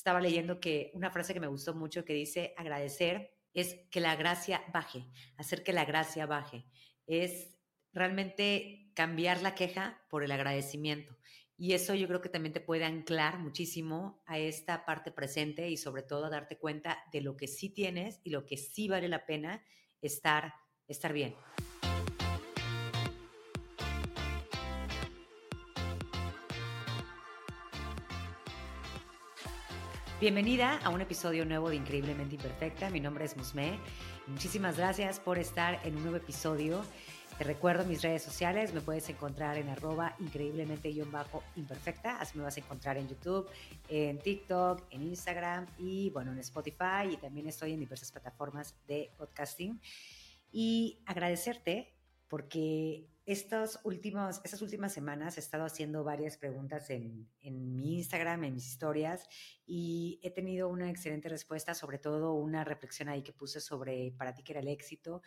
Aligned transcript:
estaba 0.00 0.18
leyendo 0.18 0.60
que 0.60 0.90
una 0.94 1.10
frase 1.10 1.34
que 1.34 1.40
me 1.40 1.46
gustó 1.46 1.74
mucho 1.74 2.06
que 2.06 2.14
dice 2.14 2.54
agradecer 2.56 3.34
es 3.52 3.76
que 3.90 4.00
la 4.00 4.16
gracia 4.16 4.62
baje, 4.72 5.04
hacer 5.36 5.62
que 5.62 5.74
la 5.74 5.84
gracia 5.84 6.24
baje. 6.24 6.64
Es 7.06 7.58
realmente 7.92 8.92
cambiar 8.94 9.42
la 9.42 9.54
queja 9.54 10.02
por 10.08 10.24
el 10.24 10.32
agradecimiento. 10.32 11.18
Y 11.58 11.74
eso 11.74 11.94
yo 11.94 12.08
creo 12.08 12.22
que 12.22 12.30
también 12.30 12.54
te 12.54 12.62
puede 12.62 12.86
anclar 12.86 13.38
muchísimo 13.40 14.22
a 14.24 14.38
esta 14.38 14.86
parte 14.86 15.10
presente 15.10 15.68
y 15.68 15.76
sobre 15.76 16.02
todo 16.02 16.24
a 16.24 16.30
darte 16.30 16.56
cuenta 16.56 17.04
de 17.12 17.20
lo 17.20 17.36
que 17.36 17.46
sí 17.46 17.68
tienes 17.68 18.20
y 18.24 18.30
lo 18.30 18.46
que 18.46 18.56
sí 18.56 18.88
vale 18.88 19.06
la 19.06 19.26
pena 19.26 19.62
estar, 20.00 20.54
estar 20.88 21.12
bien. 21.12 21.34
Bienvenida 30.20 30.78
a 30.84 30.90
un 30.90 31.00
episodio 31.00 31.46
nuevo 31.46 31.70
de 31.70 31.76
Increíblemente 31.76 32.34
Imperfecta. 32.34 32.90
Mi 32.90 33.00
nombre 33.00 33.24
es 33.24 33.38
Musme. 33.38 33.78
Muchísimas 34.26 34.76
gracias 34.76 35.18
por 35.18 35.38
estar 35.38 35.80
en 35.82 35.96
un 35.96 36.02
nuevo 36.02 36.18
episodio. 36.18 36.84
Te 37.38 37.44
recuerdo 37.44 37.86
mis 37.86 38.02
redes 38.02 38.22
sociales, 38.22 38.74
me 38.74 38.82
puedes 38.82 39.08
encontrar 39.08 39.56
en 39.56 39.70
arroba 39.70 40.14
increíblemente-imperfecta, 40.18 42.20
así 42.20 42.36
me 42.36 42.44
vas 42.44 42.58
a 42.58 42.60
encontrar 42.60 42.98
en 42.98 43.08
YouTube, 43.08 43.48
en 43.88 44.18
TikTok, 44.18 44.82
en 44.90 45.04
Instagram 45.04 45.64
y 45.78 46.10
bueno, 46.10 46.32
en 46.32 46.38
Spotify 46.40 47.08
y 47.10 47.16
también 47.16 47.48
estoy 47.48 47.72
en 47.72 47.80
diversas 47.80 48.12
plataformas 48.12 48.76
de 48.86 49.10
podcasting. 49.16 49.80
Y 50.52 50.98
agradecerte 51.06 51.94
porque 52.30 53.08
estos 53.26 53.80
últimos, 53.82 54.40
estas 54.44 54.62
últimas 54.62 54.92
semanas 54.92 55.36
he 55.36 55.40
estado 55.40 55.64
haciendo 55.64 56.04
varias 56.04 56.36
preguntas 56.38 56.88
en, 56.90 57.28
en, 57.40 57.74
mi 57.74 57.96
Instagram, 57.96 58.44
en 58.44 58.54
mis 58.54 58.68
historias, 58.68 59.28
y 59.66 60.20
he 60.22 60.30
tenido 60.30 60.68
una 60.68 60.88
excelente 60.88 61.28
respuesta, 61.28 61.74
sobre 61.74 61.98
todo 61.98 62.34
una 62.34 62.62
reflexión 62.64 63.08
ahí 63.08 63.22
que 63.22 63.32
puse 63.32 63.60
sobre 63.60 64.12
para 64.16 64.32
ti 64.32 64.44
que 64.44 64.52
era 64.52 64.60
el 64.60 64.68
éxito. 64.68 65.22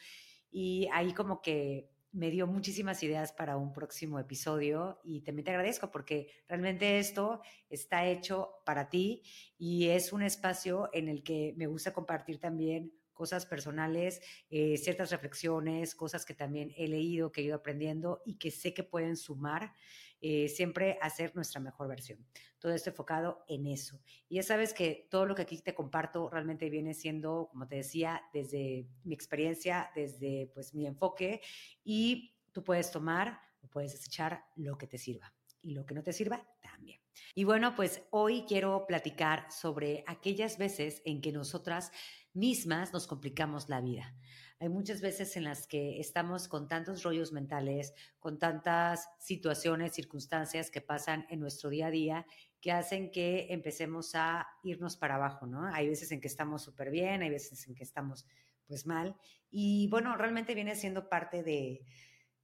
Y 0.50 0.88
ahí 0.94 1.14
como 1.14 1.42
que 1.42 1.90
me 2.14 2.32
dio 2.32 2.48
muchísimas 2.48 3.04
ideas 3.04 3.34
para 3.34 3.58
un 3.58 3.74
próximo 3.74 4.18
episodio 4.18 5.02
y 5.04 5.22
también 5.22 5.44
te 5.44 5.52
agradezco 5.52 5.92
porque 5.92 6.30
realmente 6.48 7.00
esto 7.00 7.42
está 7.70 8.06
hecho 8.06 8.62
para 8.66 8.88
ti 8.88 9.24
y 9.58 9.90
es 9.90 10.14
un 10.14 10.22
espacio 10.22 10.90
en 10.94 11.10
el 11.10 11.24
que 11.24 11.54
me 11.58 11.66
gusta 11.68 11.92
compartir 11.92 12.40
también 12.40 12.94
cosas 13.14 13.46
personales, 13.46 14.22
eh, 14.50 14.78
ciertas 14.78 15.12
reflexiones, 15.12 15.96
cosas 15.96 16.26
que 16.26 16.34
también 16.34 16.74
he 16.78 16.88
leído, 16.88 17.32
que 17.32 17.42
he 17.42 17.44
ido 17.46 17.56
aprendiendo 17.56 18.22
y 18.26 18.38
que 18.38 18.52
sé 18.52 18.74
que 18.74 18.84
pueden 18.84 19.16
sumar 19.16 19.74
eh, 20.22 20.48
siempre 20.48 20.98
a 21.02 21.10
ser 21.10 21.36
nuestra 21.36 21.60
mejor 21.60 21.88
versión. 21.90 22.26
Todo 22.58 22.74
esto 22.74 22.90
enfocado 22.92 23.44
en 23.48 23.68
eso. 23.68 24.00
Y 24.30 24.36
ya 24.36 24.44
sabes 24.44 24.74
que 24.74 25.08
todo 25.12 25.26
lo 25.26 25.36
que 25.36 25.42
aquí 25.42 25.58
te 25.62 25.76
comparto 25.76 26.30
realmente 26.30 26.70
viene 26.70 26.94
siendo, 26.94 27.50
como 27.52 27.68
te 27.68 27.76
decía, 27.76 28.22
desde 28.34 28.88
mi 29.04 29.14
experiencia, 29.14 29.92
desde 29.96 30.50
pues 30.54 30.74
mi 30.74 30.88
enfoque 30.88 31.42
y 31.84 32.38
tú 32.54 32.64
puedes 32.64 32.90
tomar 32.90 33.40
o 33.62 33.68
puedes 33.68 33.92
desechar 33.92 34.46
lo 34.56 34.78
que 34.78 34.88
te 34.88 34.98
sirva 34.98 35.34
y 35.62 35.72
lo 35.72 35.86
que 35.86 35.94
no 35.94 36.04
te 36.04 36.14
sirva 36.14 36.48
también. 36.62 37.00
Y 37.36 37.44
bueno, 37.44 37.76
pues 37.76 38.04
hoy 38.12 38.46
quiero 38.48 38.86
platicar 38.88 39.52
sobre 39.52 40.04
aquellas 40.08 40.58
veces 40.58 41.02
en 41.06 41.22
que 41.22 41.32
nosotras 41.32 41.92
mismas 42.34 42.94
nos 42.94 43.08
complicamos 43.08 43.70
la 43.70 43.82
vida. 43.82 44.16
Hay 44.60 44.70
muchas 44.70 45.02
veces 45.02 45.36
en 45.36 45.44
las 45.44 45.68
que 45.68 46.00
estamos 46.00 46.48
con 46.48 46.68
tantos 46.68 47.04
rollos 47.04 47.32
mentales, 47.32 47.94
con 48.20 48.40
tantas 48.40 49.10
situaciones, 49.20 49.94
circunstancias 49.94 50.72
que 50.72 50.82
pasan 50.82 51.26
en 51.30 51.40
nuestro 51.40 51.70
día 51.70 51.88
a 51.88 51.92
día 51.92 52.26
que 52.64 52.72
hacen 52.72 53.12
que 53.12 53.48
empecemos 53.50 54.16
a 54.16 54.48
irnos 54.64 54.96
para 54.96 55.16
abajo, 55.16 55.46
¿no? 55.46 55.66
Hay 55.66 55.90
veces 55.90 56.14
en 56.14 56.22
que 56.22 56.30
estamos 56.30 56.62
súper 56.62 56.92
bien, 56.92 57.22
hay 57.22 57.30
veces 57.30 57.68
en 57.68 57.76
que 57.76 57.84
estamos 57.84 58.26
pues 58.66 58.86
mal. 58.86 59.18
Y 59.52 59.90
bueno, 59.90 60.16
realmente 60.16 60.56
viene 60.56 60.78
siendo 60.78 61.10
parte 61.10 61.44
de, 61.44 61.86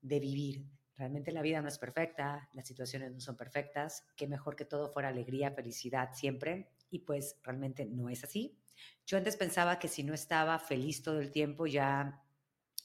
de 0.02 0.20
vivir. 0.20 0.66
Realmente 0.98 1.32
la 1.32 1.42
vida 1.42 1.62
no 1.62 1.70
es 1.70 1.80
perfecta, 1.80 2.50
las 2.52 2.68
situaciones 2.68 3.14
no 3.14 3.22
son 3.22 3.38
perfectas, 3.38 4.06
qué 4.18 4.28
mejor 4.28 4.58
que 4.58 4.66
todo 4.66 4.92
fuera 4.92 5.08
alegría, 5.08 5.52
felicidad 5.52 6.10
siempre, 6.14 6.70
y 6.90 7.00
pues 7.00 7.40
realmente 7.42 7.86
no 7.86 8.10
es 8.10 8.26
así. 8.26 8.60
Yo 9.06 9.18
antes 9.18 9.38
pensaba 9.38 9.80
que 9.80 9.88
si 9.88 10.04
no 10.04 10.14
estaba 10.14 10.60
feliz 10.60 11.02
todo 11.02 11.20
el 11.20 11.32
tiempo 11.32 11.68
ya 11.68 12.24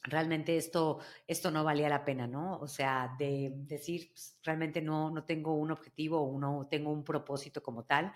realmente 0.05 0.57
esto, 0.57 1.01
esto 1.27 1.51
no 1.51 1.65
valía 1.65 1.89
la 1.89 2.05
pena, 2.05 2.27
¿no? 2.27 2.59
O 2.59 2.69
sea, 2.69 3.15
de 3.19 3.53
decir, 3.55 4.11
pues, 4.11 4.39
realmente 4.43 4.83
no, 4.83 5.11
no 5.11 5.25
tengo 5.25 5.55
un 5.55 5.71
objetivo 5.71 6.21
o 6.23 6.39
no 6.39 6.69
tengo 6.71 6.93
un 6.93 7.05
propósito 7.05 7.63
como 7.63 7.85
tal, 7.85 8.13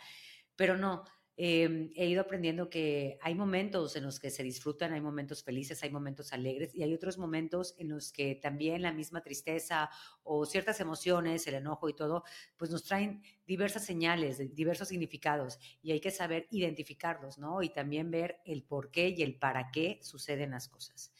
pero 0.56 0.76
no, 0.76 1.04
Em, 1.40 1.92
he 1.94 2.06
ido 2.06 2.20
aprendiendo 2.20 2.68
que 2.68 3.16
hay 3.22 3.32
momentos 3.36 3.94
en 3.94 4.02
los 4.02 4.18
que 4.18 4.28
se 4.28 4.42
disfrutan, 4.42 4.92
hay 4.92 5.00
momentos 5.00 5.44
felices, 5.44 5.80
hay 5.84 5.90
momentos 5.90 6.32
alegres 6.32 6.74
y 6.74 6.82
hay 6.82 6.92
otros 6.92 7.16
momentos 7.16 7.76
en 7.78 7.90
los 7.90 8.10
que 8.10 8.34
también 8.34 8.82
la 8.82 8.92
misma 8.92 9.22
tristeza 9.22 9.88
o 10.24 10.44
ciertas 10.46 10.80
emociones, 10.80 11.46
el 11.46 11.54
enojo 11.54 11.88
y 11.88 11.94
todo, 11.94 12.24
pues 12.56 12.72
nos 12.72 12.82
traen 12.82 13.22
diversas 13.46 13.84
señales, 13.84 14.52
diversos 14.52 14.88
significados 14.88 15.60
y 15.80 15.92
hay 15.92 16.00
que 16.00 16.10
saber 16.10 16.48
identificarlos, 16.50 17.38
¿no? 17.38 17.62
Y 17.62 17.68
también 17.68 18.10
ver 18.10 18.40
el 18.44 18.64
por 18.64 18.90
qué 18.90 19.10
y 19.10 19.22
el 19.22 19.38
para 19.38 19.70
qué 19.70 20.00
suceden 20.02 20.50
las 20.50 20.66
cosas. 20.66 21.12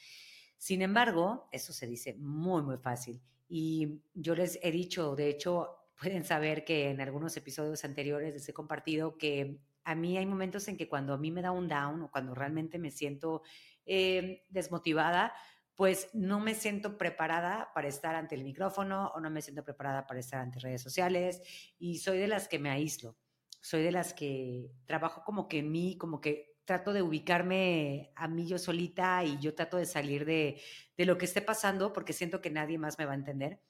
Sin 0.56 0.82
embargo, 0.82 1.48
eso 1.52 1.72
se 1.72 1.86
dice 1.86 2.14
muy, 2.14 2.62
muy 2.62 2.78
fácil. 2.78 3.22
Y 3.48 4.00
yo 4.14 4.34
les 4.34 4.58
he 4.64 4.72
dicho, 4.72 5.14
de 5.14 5.28
hecho, 5.28 5.76
pueden 6.00 6.24
saber 6.24 6.64
que 6.64 6.90
en 6.90 7.00
algunos 7.00 7.36
episodios 7.36 7.84
anteriores 7.84 8.34
les 8.34 8.48
he 8.48 8.52
compartido 8.52 9.16
que 9.16 9.60
a 9.88 9.94
mí 9.94 10.18
hay 10.18 10.26
momentos 10.26 10.68
en 10.68 10.76
que 10.76 10.86
cuando 10.86 11.14
a 11.14 11.16
mí 11.16 11.30
me 11.30 11.40
da 11.40 11.50
un 11.50 11.66
down 11.66 12.02
o 12.02 12.10
cuando 12.10 12.34
realmente 12.34 12.78
me 12.78 12.90
siento 12.90 13.40
eh, 13.86 14.44
desmotivada, 14.50 15.32
pues 15.74 16.10
no 16.12 16.40
me 16.40 16.54
siento 16.54 16.98
preparada 16.98 17.70
para 17.72 17.88
estar 17.88 18.14
ante 18.14 18.34
el 18.34 18.44
micrófono 18.44 19.10
o 19.14 19.20
no 19.20 19.30
me 19.30 19.40
siento 19.40 19.64
preparada 19.64 20.06
para 20.06 20.20
estar 20.20 20.40
ante 20.40 20.58
redes 20.58 20.82
sociales 20.82 21.40
y 21.78 22.00
soy 22.00 22.18
de 22.18 22.28
las 22.28 22.48
que 22.48 22.58
me 22.58 22.68
aíslo, 22.68 23.16
soy 23.62 23.82
de 23.82 23.92
las 23.92 24.12
que 24.12 24.70
trabajo 24.84 25.22
como 25.24 25.48
que 25.48 25.60
en 25.60 25.72
mí, 25.72 25.96
como 25.96 26.20
que 26.20 26.58
trato 26.66 26.92
de 26.92 27.00
ubicarme 27.00 28.12
a 28.14 28.28
mí 28.28 28.46
yo 28.46 28.58
solita 28.58 29.24
y 29.24 29.38
yo 29.38 29.54
trato 29.54 29.78
de 29.78 29.86
salir 29.86 30.26
de, 30.26 30.60
de 30.98 31.06
lo 31.06 31.16
que 31.16 31.24
esté 31.24 31.40
pasando 31.40 31.94
porque 31.94 32.12
siento 32.12 32.42
que 32.42 32.50
nadie 32.50 32.76
más 32.76 32.98
me 32.98 33.06
va 33.06 33.12
a 33.12 33.14
entender. 33.14 33.62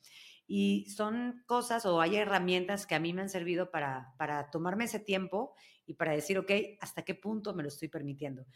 Y 0.48 0.86
son 0.88 1.44
cosas 1.46 1.86
o 1.86 2.00
hay 2.00 2.16
herramientas 2.16 2.86
que 2.86 2.96
a 2.96 2.98
mí 2.98 3.12
me 3.12 3.22
han 3.22 3.28
servido 3.28 3.70
para, 3.70 4.14
para 4.18 4.50
tomarme 4.50 4.84
ese 4.84 4.98
tiempo 4.98 5.54
y 5.88 5.94
para 5.94 6.12
decir, 6.12 6.38
ok, 6.38 6.53
¿hasta 6.81 7.03
qué 7.03 7.15
punto 7.15 7.54
me 7.54 7.62
lo 7.62 7.69
estoy 7.69 7.88
permitiendo? 7.88 8.47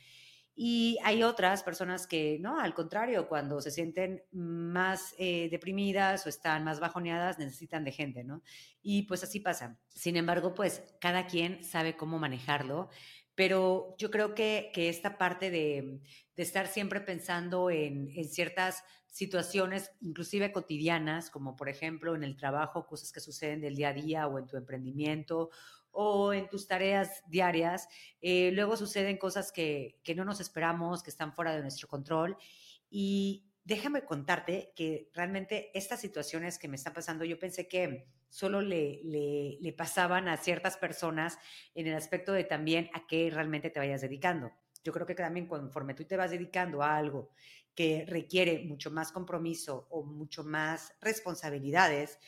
Y 0.54 0.98
hay 1.02 1.22
otras 1.22 1.62
personas 1.62 2.06
que, 2.06 2.38
no, 2.38 2.60
al 2.60 2.74
contrario, 2.74 3.26
cuando 3.26 3.62
se 3.62 3.70
sienten 3.70 4.22
más 4.32 5.14
eh, 5.16 5.48
deprimidas 5.50 6.26
o 6.26 6.28
están 6.28 6.62
más 6.62 6.78
bajoneadas, 6.78 7.38
necesitan 7.38 7.84
de 7.84 7.92
gente, 7.92 8.22
¿no? 8.22 8.42
Y 8.82 9.02
pues 9.04 9.24
así 9.24 9.40
pasa. 9.40 9.78
Sin 9.88 10.16
embargo, 10.16 10.52
pues 10.52 10.82
cada 11.00 11.26
quien 11.26 11.64
sabe 11.64 11.96
cómo 11.96 12.18
manejarlo, 12.18 12.90
pero 13.34 13.96
yo 13.96 14.10
creo 14.10 14.34
que, 14.34 14.70
que 14.74 14.90
esta 14.90 15.16
parte 15.16 15.50
de, 15.50 16.00
de 16.36 16.42
estar 16.42 16.66
siempre 16.66 17.00
pensando 17.00 17.70
en, 17.70 18.10
en, 18.14 18.28
ciertas 18.28 18.84
situaciones, 19.06 19.90
inclusive 20.02 20.52
cotidianas, 20.52 21.30
como 21.30 21.56
por 21.56 21.70
ejemplo 21.70 22.14
en 22.14 22.24
el 22.24 22.36
trabajo, 22.36 22.86
cosas 22.86 23.10
que 23.10 23.20
suceden 23.20 23.62
del 23.62 23.74
día 23.74 23.88
a 23.88 23.94
día 23.94 24.26
o 24.26 24.38
en 24.38 24.46
tu 24.46 24.58
emprendimiento 24.58 25.48
o 25.92 26.32
en 26.32 26.48
tus 26.48 26.66
tareas 26.66 27.22
diarias, 27.28 27.88
eh, 28.20 28.50
luego 28.52 28.76
suceden 28.76 29.18
cosas 29.18 29.52
que, 29.52 30.00
que, 30.02 30.14
no 30.14 30.24
nos 30.24 30.40
esperamos, 30.40 31.02
que 31.02 31.10
están 31.10 31.32
fuera 31.32 31.54
de 31.54 31.62
nuestro 31.62 31.88
control. 31.88 32.36
Y 32.90 33.44
déjame 33.64 34.04
contarte 34.04 34.72
que 34.74 35.10
realmente 35.14 35.70
estas 35.78 36.00
situaciones 36.00 36.58
que 36.58 36.68
me 36.68 36.76
están 36.76 36.94
pasando, 36.94 37.24
yo 37.24 37.38
pensé 37.38 37.68
que 37.68 38.06
solo 38.28 38.60
le, 38.62 39.00
le, 39.04 39.58
le 39.60 39.72
pasaban 39.72 40.28
a 40.28 40.36
ciertas 40.38 40.76
personas 40.76 41.38
en 41.74 41.86
el 41.86 41.94
aspecto 41.94 42.32
de 42.32 42.44
también 42.44 42.90
a 42.94 43.06
qué 43.06 43.30
realmente 43.30 43.70
te 43.70 43.78
vayas 43.78 44.00
dedicando. 44.00 44.50
Yo 44.82 44.92
creo 44.92 45.06
que 45.06 45.14
también 45.14 45.46
conforme 45.46 45.94
tú 45.94 46.04
te 46.04 46.16
vas 46.16 46.30
dedicando 46.30 46.82
a 46.82 46.96
algo 46.96 47.30
que 47.74 48.04
requiere 48.06 48.64
mucho 48.64 48.90
más 48.90 49.12
compromiso 49.12 49.86
o 49.90 50.02
mucho 50.02 50.44
más 50.44 50.94
responsabilidades, 51.00 52.18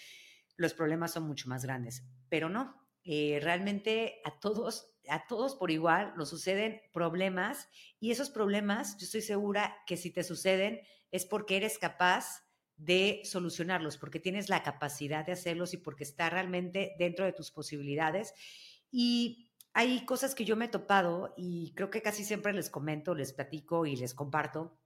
los 0.57 0.75
problemas 0.75 1.13
son 1.13 1.25
mucho 1.25 1.49
más 1.49 1.65
grandes. 1.65 2.05
Pero 2.29 2.49
no, 2.49 2.84
eh, 3.05 3.39
realmente 3.43 4.21
a 4.25 4.41
todos, 4.41 4.95
a 5.09 5.27
todos 5.27 5.55
por 5.55 5.71
igual 5.71 6.15
nos 6.17 6.31
suceden 6.31 6.81
problemas 6.93 7.69
y 8.01 8.11
esos 8.11 8.31
problemas, 8.31 8.97
yo 8.99 9.05
estoy 9.05 9.23
segura 9.23 9.77
que 9.87 9.97
si 9.97 10.11
te 10.11 10.25
suceden 10.25 10.81
es 11.11 11.27
porque 11.27 11.57
eres 11.57 11.79
capaz 11.79 12.45
de 12.77 13.21
solucionarlos, 13.25 13.99
porque 13.99 14.21
tienes 14.21 14.49
la 14.49 14.63
capacidad 14.63 15.25
de 15.25 15.33
hacerlos 15.33 15.75
y 15.75 15.77
porque 15.77 16.05
está 16.05 16.31
realmente 16.31 16.95
dentro 16.99 17.25
de 17.25 17.33
tus 17.33 17.51
posibilidades. 17.51 18.35
Y 18.91 19.51
hay 19.75 20.05
cosas 20.07 20.35
que 20.35 20.45
yo 20.45 20.57
me 20.57 20.65
he 20.67 20.69
topado 20.69 21.35
y 21.37 21.73
creo 21.75 21.91
que 21.91 22.03
casi 22.03 22.25
siempre 22.25 22.53
les 22.53 22.71
comento, 22.71 23.15
les 23.15 23.33
platico 23.33 23.87
y 23.87 23.97
les 23.97 24.15
comparto, 24.15 24.79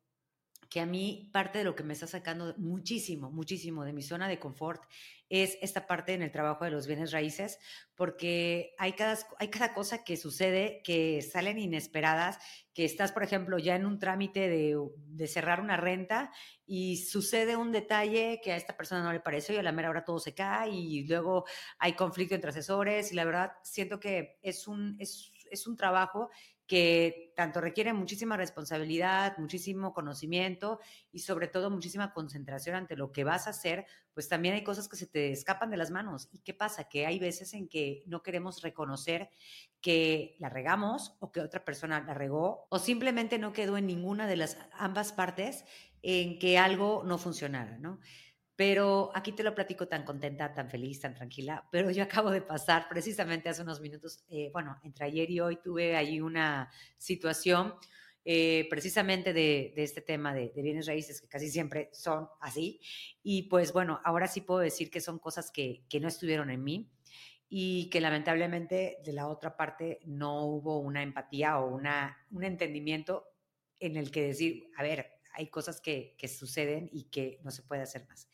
que 0.69 0.81
a 0.81 0.87
mí 0.87 1.31
parte 1.32 1.59
de 1.59 1.65
lo 1.65 1.75
que 1.75 1.82
me 1.82 1.94
está 1.94 2.06
sacando 2.06 2.55
muchísimo, 2.59 3.31
muchísimo 3.31 3.85
de 3.85 3.93
mi 3.93 4.03
zona 4.03 4.29
de 4.29 4.38
confort 4.38 4.85
es 5.31 5.59
esta 5.61 5.87
parte 5.87 6.15
en 6.15 6.23
el 6.23 6.31
trabajo 6.31 6.65
de 6.65 6.70
los 6.70 6.87
bienes 6.87 7.12
raíces, 7.12 7.59
porque 7.94 8.75
hay 8.79 8.93
cada, 8.93 9.19
hay 9.38 9.49
cada 9.49 9.75
cosa 9.75 10.05
que 10.05 10.17
sucede 10.17 10.81
que 10.85 11.23
salen 11.23 11.59
inesperadas, 11.59 12.38
que 12.75 12.85
estás, 12.85 13.12
por 13.12 13.23
ejemplo, 13.23 13.59
ya 13.59 13.76
en 13.76 13.85
un 13.85 13.99
trámite 13.99 14.49
de, 14.49 14.79
de 14.97 15.26
cerrar 15.26 15.61
una 15.61 15.76
renta 15.76 16.32
y 16.67 16.99
sucede 16.99 17.56
un 17.56 17.73
detalle 17.73 18.41
que 18.43 18.53
a 18.53 18.56
esta 18.56 18.76
persona 18.76 19.03
no 19.03 19.12
le 19.12 19.21
pareció 19.21 19.55
y 19.55 19.59
a 19.59 19.62
la 19.62 19.73
mera 19.73 19.91
hora 19.91 20.05
todo 20.05 20.19
se 20.19 20.35
cae 20.35 20.71
y 20.71 21.06
luego 21.06 21.44
hay 21.79 21.94
conflicto 21.94 22.35
entre 22.35 22.50
asesores 22.50 23.12
y 23.12 23.14
la 23.14 23.25
verdad 23.25 23.53
siento 23.62 24.00
que 24.00 24.38
es 24.43 24.67
un, 24.67 24.97
es, 24.99 25.32
es 25.50 25.67
un 25.67 25.76
trabajo 25.76 26.31
que 26.69 27.32
tanto 27.35 27.62
requiere 27.62 27.94
muchísima 27.94 28.37
responsabilidad, 28.37 29.38
muchísimo 29.38 29.94
conocimiento 29.94 30.81
y 31.11 31.20
sobre 31.20 31.49
todo 31.49 31.70
muchísima 31.70 32.12
concentración 32.12 32.76
ante 32.76 32.94
lo 32.94 33.11
que 33.11 33.25
vas 33.25 33.47
a 33.47 33.50
hacer, 33.50 33.87
pues 34.12 34.29
también 34.29 34.55
hay 34.55 34.62
cosas 34.62 34.87
que 34.87 34.97
se 34.97 35.06
te 35.06 35.32
escapan 35.32 35.70
de 35.70 35.79
las 35.79 35.91
manos. 35.91 36.29
¿Y 36.31 36.41
qué 36.41 36.53
pasa? 36.53 36.85
Que 36.85 37.06
hay 37.06 37.19
veces 37.19 37.55
en 37.55 37.69
que 37.69 38.03
no 38.06 38.23
queremos 38.23 38.61
reconocer 38.61 39.31
que 39.81 40.37
la 40.38 40.50
regamos 40.50 41.17
o 41.20 41.32
que 41.32 41.41
otra 41.41 41.65
persona 41.65 42.00
la 42.00 42.12
regó 42.12 42.67
o 42.69 42.79
simplemente 42.79 43.38
no 43.38 43.55
quedó 43.55 43.79
en 43.79 43.87
ninguna 43.87 44.26
de 44.26 44.37
las 44.37 44.59
ambas 44.73 45.12
partes 45.12 45.64
en 46.03 46.38
que 46.38 46.59
algo 46.59 47.03
no 47.05 47.17
funcionara, 47.17 47.79
¿no? 47.79 47.99
Pero 48.58 49.12
aquí 49.14 49.31
te 49.31 49.44
lo 49.44 49.55
platico 49.55 49.87
tan 49.87 50.02
contenta, 50.02 50.52
tan 50.52 50.69
feliz, 50.69 50.99
tan 50.99 51.14
tranquila. 51.14 51.69
Pero 51.70 51.93
yo 51.93 52.02
acabo 52.02 52.32
de 52.32 52.43
pasar 52.43 52.88
precisamente 52.88 53.49
hace 53.49 53.62
unos 53.62 53.81
minutos, 53.81 54.25
eh, 54.28 54.50
bueno, 54.52 54.81
entre 54.82 55.05
ayer 55.05 55.31
y 55.31 55.38
hoy 55.38 55.60
tuve 55.62 55.94
ahí 55.94 56.20
una 56.20 56.69
situación 56.96 57.75
eh, 58.25 58.66
precisamente 58.69 59.32
de, 59.32 59.72
este 59.76 60.00
tema 60.00 60.34
de, 60.34 60.50
bienes 60.56 60.88
raíces, 60.88 61.20
que 61.20 61.28
casi 61.28 61.49
siempre 61.49 61.88
son 61.93 62.26
así. 62.40 62.81
Y 63.22 63.44
pues 63.44 63.72
bueno, 63.72 64.00
ahora 64.02 64.26
sí 64.26 64.40
puedo 64.40 64.58
decir 64.58 64.90
que 64.90 65.00
son 65.00 65.20
cosas 65.20 65.52
que, 65.52 65.84
que 65.88 66.00
no 66.00 66.08
estuvieron 66.08 66.50
en 66.50 66.64
mí 66.64 66.90
y 67.49 67.88
que 67.90 68.00
lamentablemente 68.00 68.99
de 69.04 69.12
la 69.12 69.28
otra 69.28 69.56
parte 69.56 70.00
no 70.04 70.46
hubo 70.46 70.81
una 70.81 71.04
empatía 71.04 71.61
o 71.61 71.72
una, 71.72 72.26
un 72.32 72.43
entendimiento 72.43 73.28
en 73.78 73.96
el 73.96 74.11
que 74.11 74.26
decir, 74.26 74.72
a 74.76 74.82
ver, 74.82 75.18
hay 75.38 75.49
cosas 75.49 75.81
que, 75.81 76.17
suceden 76.29 76.90
y 76.93 77.05
que 77.05 77.40
no 77.44 77.50
se 77.50 77.62
puede 77.62 77.82
hacer 77.82 78.06
más. 78.08 78.29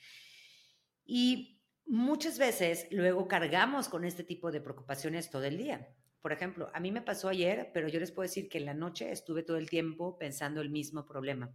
Y 1.05 1.61
muchas 1.87 2.39
veces 2.39 2.89
luego 2.91 3.29
cargamos 3.29 3.89
con 3.89 4.05
este 4.05 4.25
tipo 4.25 4.51
de 4.51 4.63
preocupaciones 4.63 5.31
todo 5.31 5.45
el 5.45 5.59
día. 5.59 5.95
Por 6.23 6.33
ejemplo, 6.33 6.71
a 6.73 6.81
mí 6.81 6.91
me 6.91 7.03
pasó 7.03 7.29
ayer, 7.29 7.71
pero 7.75 7.89
yo 7.89 8.01
les 8.01 8.11
puedo 8.11 8.27
decir 8.27 8.49
que 8.49 8.57
en 8.57 8.65
la 8.65 8.75
noche 8.75 9.13
estuve 9.13 9.43
todo 9.43 9.59
el 9.59 9.69
tiempo 9.69 10.19
pensando 10.19 10.63
el 10.63 10.71
mismo 10.71 11.05
problema. 11.05 11.55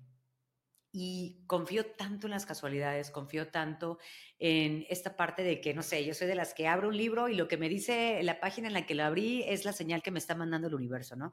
Y 0.92 1.44
confío 1.48 1.86
tanto 1.86 2.28
en 2.28 2.32
las 2.32 2.46
casualidades, 2.46 3.10
confío 3.10 3.48
tanto 3.48 3.98
en 4.38 4.86
esta 4.90 5.16
parte 5.16 5.44
de 5.44 5.62
que, 5.62 5.74
no 5.74 5.82
sé, 5.82 6.06
yo 6.06 6.14
soy 6.14 6.28
de 6.28 6.36
las 6.36 6.54
que 6.54 6.68
abro 6.68 6.90
un 6.90 6.98
libro 6.98 7.28
y 7.28 7.36
lo 7.36 7.48
que 7.48 7.58
me 7.58 7.70
dice 7.70 8.22
la 8.22 8.40
página 8.40 8.68
en 8.68 8.74
la 8.74 8.86
que 8.86 8.96
lo 8.96 9.04
abrí 9.04 9.44
es 9.48 9.66
la 9.66 9.74
señal 9.74 10.04
que 10.04 10.12
me 10.12 10.20
está 10.20 10.36
mandando 10.36 10.68
el 10.68 10.76
universo, 10.76 11.16
¿no? 11.16 11.32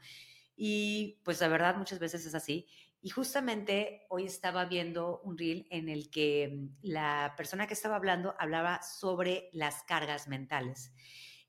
Y 0.57 1.21
pues 1.23 1.41
la 1.41 1.49
verdad 1.49 1.77
muchas 1.77 1.99
veces 1.99 2.25
es 2.25 2.35
así. 2.35 2.67
Y 3.07 3.11
justamente 3.11 4.05
hoy 4.09 4.25
estaba 4.25 4.65
viendo 4.65 5.21
un 5.23 5.39
reel 5.39 5.69
en 5.71 5.89
el 5.89 6.11
que 6.11 6.49
mm, 6.53 6.79
la 6.83 7.35
persona 7.37 7.69
que 7.69 7.75
estaba 7.75 7.95
hablando 7.95 8.35
hablaba 8.37 8.83
sobre 8.83 9.49
las 9.53 9.85
cargas 9.85 10.27
mentales. 10.27 10.93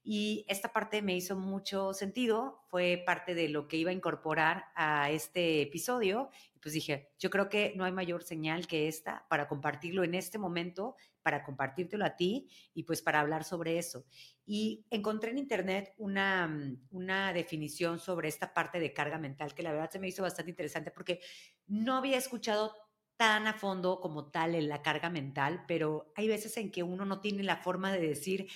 Y 0.04 0.46
esta 0.50 0.72
parte 0.72 1.02
me 1.02 1.16
hizo 1.16 1.36
mucho 1.36 1.96
sentido, 1.96 2.60
fue 2.70 3.02
parte 3.04 3.34
de 3.34 3.50
lo 3.50 3.68
que 3.68 3.78
iba 3.78 3.90
a 3.90 3.96
incorporar 3.96 4.66
a 4.76 5.10
este 5.10 5.64
episodio. 5.64 6.30
Pues 6.62 6.76
dije, 6.76 7.10
yo 7.18 7.32
creo 7.32 7.50
que 7.50 7.74
no 7.76 7.86
hay 7.86 7.92
mayor 7.92 8.22
señal 8.22 8.68
que 8.68 8.88
esta 8.88 9.26
para 9.28 9.48
compartirlo 9.48 10.04
en 10.04 10.14
este 10.14 10.38
momento, 10.38 10.96
para 11.28 11.44
compartírtelo 11.44 12.06
a 12.06 12.16
ti 12.16 12.48
y 12.74 12.84
pues 12.84 13.02
para 13.02 13.20
hablar 13.20 13.44
sobre 13.44 13.78
eso. 13.78 14.06
Y 14.46 14.86
encontré 14.90 15.32
en 15.32 15.40
internet 15.40 15.94
una, 15.98 16.48
mm, 16.48 16.88
una 16.92 17.34
definición 17.34 18.00
sobre 18.00 18.30
esta 18.30 18.54
parte 18.54 18.80
de 18.80 18.94
carga 18.94 19.18
mental 19.18 19.54
que 19.54 19.62
la 19.62 19.74
verdad 19.74 19.92
se 19.92 20.00
me 20.00 20.08
hizo 20.08 20.24
bastante 20.24 20.52
interesante 20.52 20.90
porque 20.90 21.20
no 21.66 21.98
había 21.98 22.18
escuchado 22.18 22.74
tan 23.18 23.46
a 23.46 23.54
fondo 23.54 24.00
como 24.00 24.32
tal 24.32 24.56
en 24.56 24.70
la 24.70 24.82
carga 24.82 25.10
mental, 25.10 25.66
pero 25.68 26.14
hay 26.16 26.30
veces 26.30 26.56
en 26.56 26.72
que 26.72 26.82
uno 26.82 27.04
no 27.04 27.20
tiene 27.20 27.44
la 27.44 27.58
forma 27.58 27.92
de 27.92 28.08
decir 28.08 28.48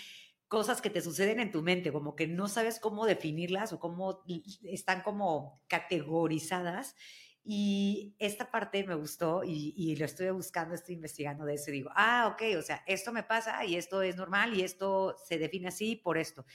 cosas 0.48 0.82
que 0.82 0.90
te 0.90 1.02
suceden 1.02 1.42
en 1.42 1.52
tu 1.52 1.62
mente, 1.62 1.92
como 1.92 2.16
que 2.16 2.26
no 2.26 2.48
sabes 2.48 2.80
cómo 2.80 3.06
definirlas 3.06 3.74
o 3.74 3.80
cómo 3.82 4.24
están 4.64 5.02
como 5.02 5.62
categorizadas 5.68 6.96
y 7.44 8.16
esta 8.20 8.52
parte 8.52 8.84
me 8.84 8.94
gustó 8.94 9.44
y, 9.44 9.96
lo 9.96 10.06
estoy 10.06 10.30
buscando, 10.30 10.76
estoy 10.76 10.96
investigando 10.96 11.44
de 11.44 11.56
eso 11.56 11.72
y 11.72 11.74
digo, 11.74 11.90
ah, 11.96 12.30
ok, 12.34 12.58
o 12.58 12.62
sea, 12.62 12.84
esto 12.86 13.12
me 13.12 13.24
pasa 13.24 13.66
y 13.66 13.76
esto 13.76 14.02
es 14.04 14.16
normal 14.16 14.54
y 14.56 14.62
esto 14.62 15.16
se 15.26 15.40
define 15.40 15.70
así 15.70 15.96
por 15.96 16.18
esto. 16.18 16.46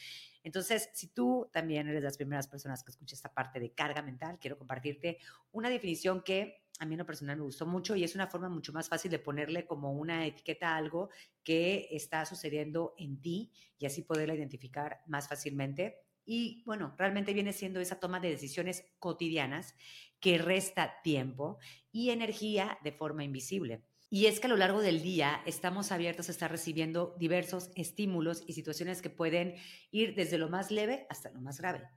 Entonces, 0.45 0.91
si 0.95 1.09
tú 1.09 1.51
también 1.53 1.89
eres 1.89 2.03
de 2.03 2.07
las 2.07 2.17
primeras 2.17 2.47
personas 2.47 2.85
que 2.85 2.93
escucha 2.93 3.17
esta 3.17 3.35
parte 3.35 3.59
de 3.59 3.73
carga 3.73 4.01
mental, 4.01 4.39
quiero 4.41 4.57
compartirte 4.57 5.19
una 5.51 5.69
definición 5.69 6.23
que 6.23 6.63
a 6.79 6.87
mí 6.87 6.95
en 6.95 6.99
lo 6.99 7.07
personal 7.07 7.37
me 7.37 7.43
gustó 7.43 7.67
mucho 7.67 7.97
y 7.97 8.05
es 8.05 8.15
una 8.15 8.29
forma 8.29 8.49
mucho 8.49 8.73
más 8.73 8.89
fácil 8.89 9.11
de 9.11 9.19
ponerle 9.19 9.67
como 9.67 9.93
una 9.93 10.25
etiqueta 10.25 10.71
a 10.71 10.77
algo 10.77 11.11
que 11.43 11.89
está 11.91 12.25
sucediendo 12.27 12.95
en 12.97 13.21
ti 13.21 13.51
y 13.79 13.87
así 13.87 14.03
poderla 14.03 14.35
identificar 14.35 15.01
más 15.07 15.29
fácilmente. 15.29 16.05
Y 16.27 16.63
bueno, 16.67 16.95
realmente 16.99 17.33
viene 17.33 17.53
siendo 17.53 17.81
esa 17.81 18.01
toma 18.01 18.21
de 18.21 18.31
decisiones 18.31 18.85
cotidianas 18.99 19.77
que 20.21 20.39
resta 20.39 21.01
tiempo 21.03 21.59
y 21.93 22.11
energía 22.11 22.79
de 22.83 22.93
forma 22.93 23.25
invisible. 23.25 23.85
Y 24.09 24.27
es 24.27 24.39
que 24.39 24.47
a 24.47 24.51
lo 24.51 24.57
largo 24.57 24.83
del 24.83 25.03
día 25.03 25.43
estamos 25.47 25.91
abiertos 25.91 26.29
a 26.29 26.33
estar 26.33 26.51
recibiendo 26.51 27.17
diversos 27.19 27.71
estímulos 27.75 28.45
y 28.47 28.53
situaciones 28.53 29.03
que 29.03 29.11
pueden 29.11 29.55
ir 29.91 30.15
desde 30.15 30.39
lo 30.39 30.49
más 30.49 30.71
leve 30.71 31.07
hasta 31.11 31.31
lo 31.31 31.41
más 31.41 31.59
grave. 31.61 31.89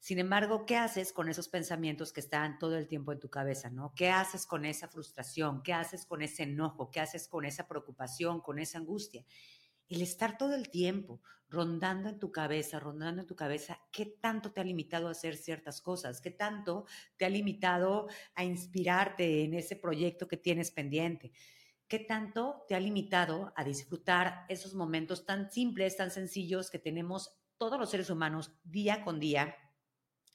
Sin 0.00 0.18
embargo, 0.18 0.66
¿qué 0.66 0.76
haces 0.76 1.12
con 1.12 1.28
esos 1.28 1.48
pensamientos 1.48 2.12
que 2.12 2.18
están 2.18 2.58
todo 2.58 2.76
el 2.76 2.88
tiempo 2.88 3.12
en 3.12 3.20
tu 3.20 3.30
cabeza, 3.30 3.70
no? 3.70 3.92
¿Qué 3.94 4.10
haces 4.10 4.46
con 4.46 4.64
esa 4.64 4.88
frustración? 4.88 5.62
¿Qué 5.62 5.72
haces 5.72 6.04
con 6.04 6.22
ese 6.22 6.42
enojo? 6.42 6.90
¿Qué 6.90 6.98
haces 6.98 7.28
con 7.28 7.44
esa 7.44 7.68
preocupación, 7.68 8.40
con 8.40 8.58
esa 8.58 8.78
angustia? 8.78 9.24
El 9.92 10.00
estar 10.00 10.38
todo 10.38 10.54
el 10.54 10.70
tiempo 10.70 11.20
rondando 11.50 12.08
en 12.08 12.18
tu 12.18 12.32
cabeza, 12.32 12.80
rondando 12.80 13.20
en 13.20 13.26
tu 13.26 13.36
cabeza, 13.36 13.78
¿qué 13.92 14.06
tanto 14.06 14.50
te 14.50 14.62
ha 14.62 14.64
limitado 14.64 15.06
a 15.06 15.10
hacer 15.10 15.36
ciertas 15.36 15.82
cosas? 15.82 16.22
¿Qué 16.22 16.30
tanto 16.30 16.86
te 17.18 17.26
ha 17.26 17.28
limitado 17.28 18.08
a 18.34 18.42
inspirarte 18.42 19.44
en 19.44 19.52
ese 19.52 19.76
proyecto 19.76 20.26
que 20.26 20.38
tienes 20.38 20.70
pendiente? 20.70 21.30
¿Qué 21.86 21.98
tanto 21.98 22.64
te 22.66 22.74
ha 22.74 22.80
limitado 22.80 23.52
a 23.54 23.64
disfrutar 23.64 24.46
esos 24.48 24.72
momentos 24.72 25.26
tan 25.26 25.50
simples, 25.50 25.94
tan 25.98 26.10
sencillos 26.10 26.70
que 26.70 26.78
tenemos 26.78 27.42
todos 27.58 27.78
los 27.78 27.90
seres 27.90 28.08
humanos 28.08 28.50
día 28.64 29.04
con 29.04 29.20
día 29.20 29.54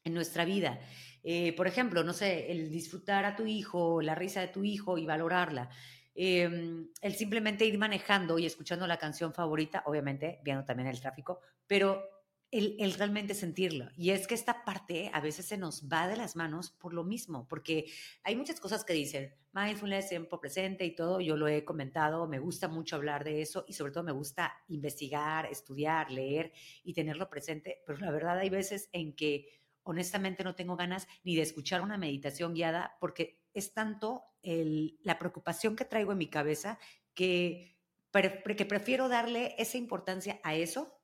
en 0.03 0.13
nuestra 0.13 0.45
vida? 0.45 0.79
Eh, 1.23 1.53
por 1.53 1.65
ejemplo, 1.65 2.03
no 2.03 2.13
sé, 2.13 2.51
el 2.51 2.69
disfrutar 2.69 3.25
a 3.25 3.35
tu 3.35 3.47
hijo, 3.47 4.03
la 4.03 4.13
risa 4.13 4.41
de 4.41 4.49
tu 4.49 4.63
hijo 4.63 4.99
y 4.99 5.07
valorarla 5.07 5.71
Em, 6.19 6.89
el 7.03 7.13
simplemente 7.13 7.63
ir 7.63 7.77
manejando 7.77 8.39
y 8.39 8.47
escuchando 8.47 8.87
la 8.87 8.97
canción 8.97 9.35
favorita, 9.35 9.83
obviamente 9.85 10.39
viendo 10.43 10.65
también 10.65 10.89
el 10.89 10.99
tráfico, 10.99 11.41
pero 11.67 12.03
el, 12.49 12.75
el, 12.79 12.95
realmente 12.95 13.35
sentirlo. 13.35 13.89
Y 13.95 14.09
es 14.09 14.25
que 14.25 14.33
esta 14.33 14.65
parte 14.65 15.11
a 15.13 15.21
veces 15.21 15.45
se 15.45 15.57
nos 15.57 15.87
va 15.87 16.07
de 16.07 16.17
las 16.17 16.35
manos 16.35 16.71
por 16.71 16.95
lo 16.95 17.03
mismo, 17.03 17.47
porque 17.47 17.85
hay 18.23 18.35
muchas 18.35 18.59
cosas 18.59 18.83
que 18.83 18.93
dicen 18.93 19.31
mindfulness, 19.53 20.09
tiempo 20.09 20.39
presente 20.39 20.85
y 20.85 20.95
todo, 20.95 21.21
yo 21.21 21.37
lo 21.37 21.47
he 21.47 21.63
comentado, 21.63 22.27
me 22.27 22.39
gusta 22.39 22.67
mucho 22.67 22.95
hablar 22.95 23.23
de 23.23 23.43
eso 23.43 23.63
y 23.67 23.73
sobre 23.73 23.91
todo 23.91 24.03
me 24.03 24.11
gusta 24.11 24.55
investigar, 24.69 25.45
estudiar, 25.45 26.09
leer 26.09 26.51
y 26.83 26.93
tenerlo 26.93 27.29
presente, 27.29 27.83
pero 27.85 27.99
la 27.99 28.09
verdad 28.09 28.39
hay 28.39 28.49
veces 28.49 28.89
en 28.91 29.15
que 29.15 29.61
honestamente 29.83 30.43
no 30.43 30.55
tengo 30.55 30.75
ganas 30.75 31.07
ni 31.23 31.35
de 31.35 31.43
escuchar 31.43 31.81
una 31.81 31.97
meditación 31.97 32.55
guiada 32.55 32.97
porque 32.99 33.39
es 33.59 33.73
tanto 33.73 34.23
la 34.41 35.19
preocupación 35.19 35.75
que 35.75 35.83
traigo 35.83 36.13
en 36.13 36.17
mi 36.19 36.29
cabeza 36.29 36.79
que, 37.13 37.77
que 38.13 38.65
prefiero 38.65 39.09
darle 39.09 39.55
esa 39.57 39.77
importancia 39.77 40.39
a 40.43 40.55
eso 40.55 41.01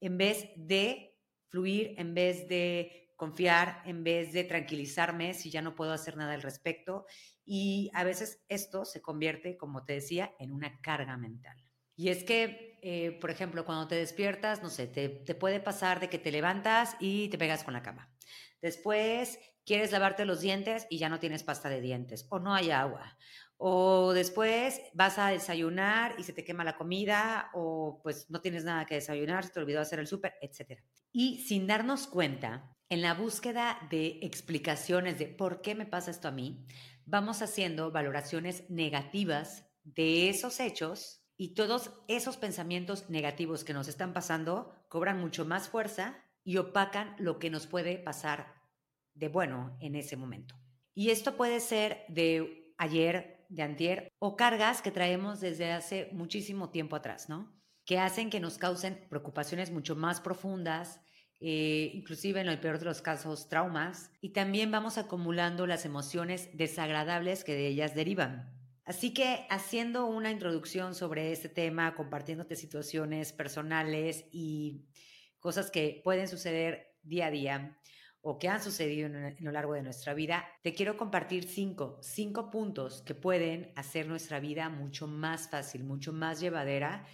en 0.00 0.18
vez 0.18 0.50
de 0.56 1.18
fluir, 1.48 1.94
en 1.98 2.14
vez 2.14 2.48
de 2.48 3.12
confiar, 3.16 3.82
en 3.84 4.02
vez 4.02 4.32
de 4.32 4.44
tranquilizarme 4.44 5.34
si 5.34 5.50
ya 5.50 5.60
no 5.62 5.74
puedo 5.74 5.92
hacer 5.92 6.16
nada 6.16 6.34
al 6.34 6.42
respecto. 6.42 7.06
Y 7.44 7.90
a 7.94 8.04
veces 8.04 8.42
esto 8.48 8.84
se 8.84 9.02
convierte, 9.02 9.56
como 9.56 9.84
te 9.84 9.94
decía, 9.94 10.34
en 10.38 10.52
una 10.52 10.80
carga 10.80 11.16
mental. 11.16 11.62
Y 11.96 12.08
es 12.08 12.24
que, 12.24 12.78
eh, 12.82 13.18
por 13.20 13.30
ejemplo, 13.30 13.66
cuando 13.66 13.88
te 13.88 13.96
despiertas, 13.96 14.62
no 14.62 14.70
sé, 14.70 14.86
te, 14.86 15.08
te 15.08 15.34
puede 15.34 15.60
pasar 15.60 16.00
de 16.00 16.08
que 16.08 16.18
te 16.18 16.32
levantas 16.32 16.96
y 16.98 17.28
te 17.28 17.36
pegas 17.36 17.62
con 17.62 17.74
la 17.74 17.82
cama. 17.82 18.10
Después 18.62 19.38
quieres 19.64 19.92
lavarte 19.92 20.24
los 20.24 20.40
dientes 20.40 20.86
y 20.90 20.98
ya 20.98 21.08
no 21.08 21.18
tienes 21.18 21.42
pasta 21.42 21.68
de 21.68 21.80
dientes 21.80 22.26
o 22.30 22.38
no 22.38 22.54
hay 22.54 22.70
agua. 22.70 23.16
O 23.56 24.12
después 24.14 24.80
vas 24.94 25.18
a 25.18 25.28
desayunar 25.28 26.14
y 26.18 26.22
se 26.22 26.32
te 26.32 26.44
quema 26.44 26.64
la 26.64 26.76
comida 26.76 27.50
o 27.52 28.00
pues 28.02 28.30
no 28.30 28.40
tienes 28.40 28.64
nada 28.64 28.86
que 28.86 28.94
desayunar, 28.94 29.44
se 29.44 29.50
te 29.50 29.60
olvidó 29.60 29.80
hacer 29.80 29.98
el 29.98 30.06
súper, 30.06 30.34
etc. 30.40 30.80
Y 31.12 31.42
sin 31.42 31.66
darnos 31.66 32.06
cuenta, 32.06 32.74
en 32.88 33.02
la 33.02 33.14
búsqueda 33.14 33.78
de 33.90 34.18
explicaciones 34.22 35.18
de 35.18 35.26
por 35.26 35.60
qué 35.60 35.74
me 35.74 35.86
pasa 35.86 36.10
esto 36.10 36.28
a 36.28 36.32
mí, 36.32 36.66
vamos 37.04 37.42
haciendo 37.42 37.90
valoraciones 37.90 38.68
negativas 38.70 39.66
de 39.84 40.28
esos 40.28 40.58
hechos 40.58 41.22
y 41.36 41.54
todos 41.54 41.92
esos 42.08 42.36
pensamientos 42.36 43.10
negativos 43.10 43.64
que 43.64 43.74
nos 43.74 43.88
están 43.88 44.12
pasando 44.12 44.74
cobran 44.88 45.20
mucho 45.20 45.44
más 45.44 45.68
fuerza 45.68 46.24
y 46.44 46.56
opacan 46.56 47.14
lo 47.18 47.38
que 47.38 47.50
nos 47.50 47.66
puede 47.66 47.98
pasar 47.98 48.59
de 49.14 49.28
bueno 49.28 49.76
en 49.80 49.94
ese 49.94 50.16
momento. 50.16 50.56
Y 50.94 51.10
esto 51.10 51.36
puede 51.36 51.60
ser 51.60 52.04
de 52.08 52.74
ayer, 52.78 53.46
de 53.48 53.62
antier, 53.62 54.08
o 54.18 54.36
cargas 54.36 54.82
que 54.82 54.90
traemos 54.90 55.40
desde 55.40 55.72
hace 55.72 56.08
muchísimo 56.12 56.70
tiempo 56.70 56.96
atrás, 56.96 57.28
¿no? 57.28 57.52
Que 57.84 57.98
hacen 57.98 58.30
que 58.30 58.40
nos 58.40 58.58
causen 58.58 59.06
preocupaciones 59.08 59.70
mucho 59.70 59.96
más 59.96 60.20
profundas, 60.20 61.00
eh, 61.40 61.90
inclusive 61.94 62.40
en 62.40 62.48
el 62.48 62.60
peor 62.60 62.78
de 62.78 62.84
los 62.84 63.00
casos, 63.00 63.48
traumas, 63.48 64.10
y 64.20 64.30
también 64.30 64.70
vamos 64.70 64.98
acumulando 64.98 65.66
las 65.66 65.84
emociones 65.84 66.50
desagradables 66.52 67.44
que 67.44 67.54
de 67.54 67.66
ellas 67.66 67.94
derivan. 67.94 68.54
Así 68.84 69.14
que 69.14 69.46
haciendo 69.50 70.06
una 70.06 70.30
introducción 70.30 70.94
sobre 70.94 71.32
este 71.32 71.48
tema, 71.48 71.94
compartiéndote 71.94 72.56
situaciones 72.56 73.32
personales 73.32 74.24
y 74.32 74.84
cosas 75.38 75.70
que 75.70 76.00
pueden 76.02 76.28
suceder 76.28 76.96
día 77.02 77.26
a 77.26 77.30
día, 77.30 77.78
o 78.22 78.38
que 78.38 78.48
han 78.48 78.62
sucedido 78.62 79.06
en, 79.06 79.36
lo 79.40 79.52
largo 79.52 79.74
de 79.74 79.82
nuestra 79.82 80.14
vida, 80.14 80.44
te 80.62 80.74
quiero 80.74 80.96
compartir 80.96 81.44
cinco, 81.44 81.98
cinco 82.02 82.50
puntos 82.50 83.02
que 83.02 83.14
pueden 83.14 83.72
hacer 83.76 84.06
nuestra 84.06 84.40
vida 84.40 84.68
mucho 84.68 85.06
más 85.06 85.48
fácil, 85.48 85.84
mucho 85.84 86.12
más 86.12 86.40
llevadera, 86.40 87.06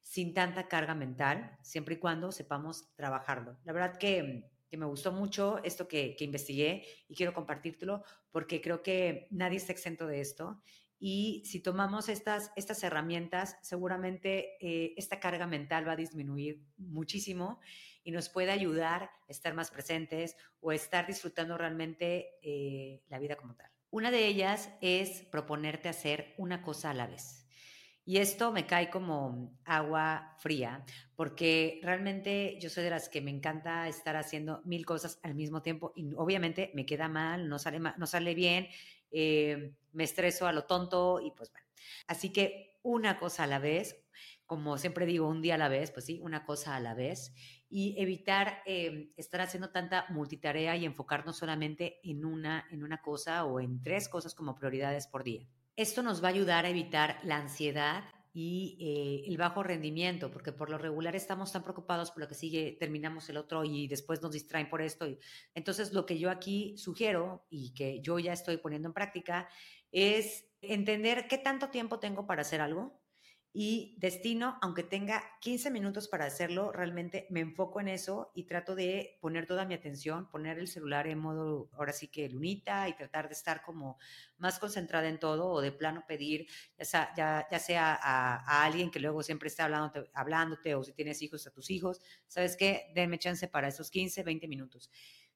sin 0.00 0.34
tanta 0.34 0.68
carga 0.68 0.94
mental, 0.94 1.58
siempre 1.62 1.94
y 1.96 1.98
cuando 1.98 2.32
sepamos 2.32 2.94
trabajarlo. 2.94 3.58
La 3.64 3.72
verdad 3.72 3.96
que, 3.98 4.50
que 4.68 4.76
me 4.76 4.86
gustó 4.86 5.12
mucho 5.12 5.62
esto 5.64 5.88
que, 5.88 6.16
que 6.16 6.24
investigué 6.24 6.84
y 7.08 7.14
quiero 7.14 7.34
compartírtelo 7.34 8.02
porque 8.30 8.60
creo 8.60 8.82
que 8.82 9.28
nadie 9.30 9.58
está 9.58 9.72
exento 9.72 10.06
de 10.06 10.20
esto 10.20 10.62
y 11.06 11.42
si 11.44 11.60
tomamos 11.60 12.08
estas, 12.08 12.50
estas 12.56 12.82
herramientas, 12.82 13.58
seguramente 13.60 14.56
eh, 14.60 14.94
esta 14.96 15.20
carga 15.20 15.46
mental 15.46 15.86
va 15.86 15.92
a 15.92 15.96
disminuir 15.96 16.62
muchísimo 16.78 17.60
y 18.04 18.12
nos 18.12 18.28
puede 18.28 18.52
ayudar 18.52 19.04
a 19.04 19.10
estar 19.28 19.54
más 19.54 19.70
presentes 19.70 20.36
o 20.60 20.72
estar 20.72 21.06
disfrutando 21.06 21.58
realmente 21.58 22.38
eh, 22.42 23.02
la 23.08 23.18
vida 23.18 23.36
como 23.36 23.54
tal. 23.54 23.70
Una 23.90 24.10
de 24.10 24.26
ellas 24.26 24.70
es 24.80 25.22
proponerte 25.30 25.88
hacer 25.88 26.34
una 26.36 26.62
cosa 26.62 26.90
a 26.90 26.94
la 26.94 27.06
vez. 27.06 27.46
Y 28.06 28.18
esto 28.18 28.52
me 28.52 28.66
cae 28.66 28.90
como 28.90 29.58
agua 29.64 30.36
fría, 30.38 30.84
porque 31.16 31.80
realmente 31.82 32.58
yo 32.60 32.68
soy 32.68 32.84
de 32.84 32.90
las 32.90 33.08
que 33.08 33.22
me 33.22 33.30
encanta 33.30 33.88
estar 33.88 34.14
haciendo 34.16 34.60
mil 34.66 34.84
cosas 34.84 35.18
al 35.22 35.34
mismo 35.34 35.62
tiempo 35.62 35.92
y 35.96 36.12
obviamente 36.14 36.70
me 36.74 36.84
queda 36.84 37.08
mal, 37.08 37.48
no 37.48 37.58
sale, 37.58 37.80
no 37.80 38.06
sale 38.06 38.34
bien 38.34 38.68
eh, 39.16 39.76
me 39.92 40.02
estreso 40.02 40.48
a 40.48 40.52
lo 40.52 40.64
tonto 40.64 41.20
y 41.20 41.30
pues 41.30 41.52
bueno. 41.52 41.68
Así 42.08 42.32
que 42.32 42.80
una 42.82 43.16
cosa 43.16 43.44
a 43.44 43.46
la 43.46 43.60
vez, 43.60 44.04
como 44.44 44.76
siempre 44.76 45.06
digo, 45.06 45.28
un 45.28 45.40
día 45.40 45.54
a 45.54 45.58
la 45.58 45.68
vez, 45.68 45.92
pues 45.92 46.04
sí, 46.06 46.18
una 46.20 46.44
cosa 46.44 46.74
a 46.74 46.80
la 46.80 46.94
vez 46.94 47.32
y 47.76 48.00
evitar 48.00 48.62
eh, 48.66 49.10
estar 49.16 49.40
haciendo 49.40 49.70
tanta 49.70 50.06
multitarea 50.10 50.76
y 50.76 50.84
enfocarnos 50.84 51.36
solamente 51.36 51.98
en 52.08 52.24
una, 52.24 52.68
en 52.70 52.84
una 52.84 53.02
cosa 53.02 53.44
o 53.46 53.58
en 53.58 53.82
tres 53.82 54.08
cosas 54.08 54.32
como 54.32 54.54
prioridades 54.54 55.08
por 55.08 55.24
día. 55.24 55.44
Esto 55.74 56.04
nos 56.04 56.22
va 56.22 56.28
a 56.28 56.30
ayudar 56.30 56.66
a 56.66 56.68
evitar 56.68 57.18
la 57.24 57.36
ansiedad 57.36 58.04
y 58.32 58.78
eh, 58.78 59.28
el 59.28 59.36
bajo 59.38 59.64
rendimiento, 59.64 60.30
porque 60.30 60.52
por 60.52 60.70
lo 60.70 60.78
regular 60.78 61.16
estamos 61.16 61.50
tan 61.50 61.64
preocupados 61.64 62.12
por 62.12 62.22
lo 62.22 62.28
que 62.28 62.36
sigue, 62.36 62.76
terminamos 62.78 63.28
el 63.28 63.38
otro 63.38 63.64
y 63.64 63.88
después 63.88 64.22
nos 64.22 64.30
distraen 64.30 64.70
por 64.70 64.80
esto. 64.80 65.08
Entonces, 65.52 65.92
lo 65.92 66.06
que 66.06 66.16
yo 66.16 66.30
aquí 66.30 66.78
sugiero 66.78 67.44
y 67.50 67.74
que 67.74 68.00
yo 68.02 68.20
ya 68.20 68.32
estoy 68.32 68.58
poniendo 68.58 68.86
en 68.86 68.94
práctica 68.94 69.48
es 69.90 70.46
entender 70.60 71.26
qué 71.26 71.38
tanto 71.38 71.70
tiempo 71.70 71.98
tengo 71.98 72.24
para 72.24 72.42
hacer 72.42 72.60
algo, 72.60 73.00
y 73.56 73.94
destino, 74.00 74.58
aunque 74.62 74.82
tenga 74.82 75.22
15 75.40 75.70
minutos 75.70 76.08
para 76.08 76.24
hacerlo, 76.24 76.72
realmente 76.72 77.28
me 77.30 77.38
enfoco 77.38 77.80
en 77.80 77.86
eso 77.86 78.32
y 78.34 78.42
trato 78.42 78.74
de 78.74 79.16
poner 79.20 79.46
toda 79.46 79.64
mi 79.64 79.74
atención, 79.74 80.28
poner 80.28 80.58
el 80.58 80.66
celular 80.66 81.06
en 81.06 81.20
modo, 81.20 81.70
ahora 81.74 81.92
sí 81.92 82.08
que 82.08 82.28
lunita 82.28 82.88
y 82.88 82.96
tratar 82.96 83.28
de 83.28 83.34
estar 83.34 83.62
como 83.62 83.96
más 84.38 84.58
concentrada 84.58 85.08
en 85.08 85.20
todo 85.20 85.46
o 85.46 85.60
de 85.60 85.70
plano 85.70 86.04
pedir, 86.08 86.48
ya 86.76 86.84
sea, 86.84 87.14
ya, 87.16 87.58
sea 87.60 87.96
a, 88.02 88.64
alguien 88.64 88.90
que 88.90 88.98
luego 88.98 89.22
siempre 89.22 89.46
esté 89.46 89.62
hablándote, 89.62 90.10
hablándote 90.14 90.74
o 90.74 90.82
si 90.82 90.92
tienes 90.92 91.22
hijos 91.22 91.46
a 91.46 91.52
tus 91.52 91.70
hijos, 91.70 92.00
¿sabes 92.26 92.56
qué? 92.56 92.90
Denme 92.92 93.20
chance 93.20 93.46
para 93.46 93.68
esos 93.68 93.88
15, 93.88 94.24
20 94.24 94.48
minutos. 94.48 94.90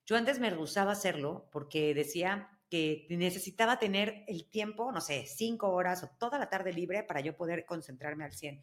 Yo 0.09 0.17
antes 0.17 0.41
me 0.41 0.49
rehusaba 0.49 0.93
hacerlo 0.93 1.51
porque 1.53 1.93
decía, 1.93 2.49
que 2.71 3.07
necesitaba 3.11 3.79
tener 3.79 4.25
el 4.27 4.49
tiempo, 4.49 4.91
no 4.91 5.01
sé, 5.01 5.27
cinco 5.27 5.71
horas 5.71 6.03
o 6.03 6.09
toda 6.19 6.39
la 6.39 6.49
tarde 6.49 6.73
libre 6.73 7.03
para 7.03 7.21
yo 7.21 7.37
poder 7.37 7.65
concentrarme 7.65 8.25
al 8.25 8.33
100. 8.33 8.63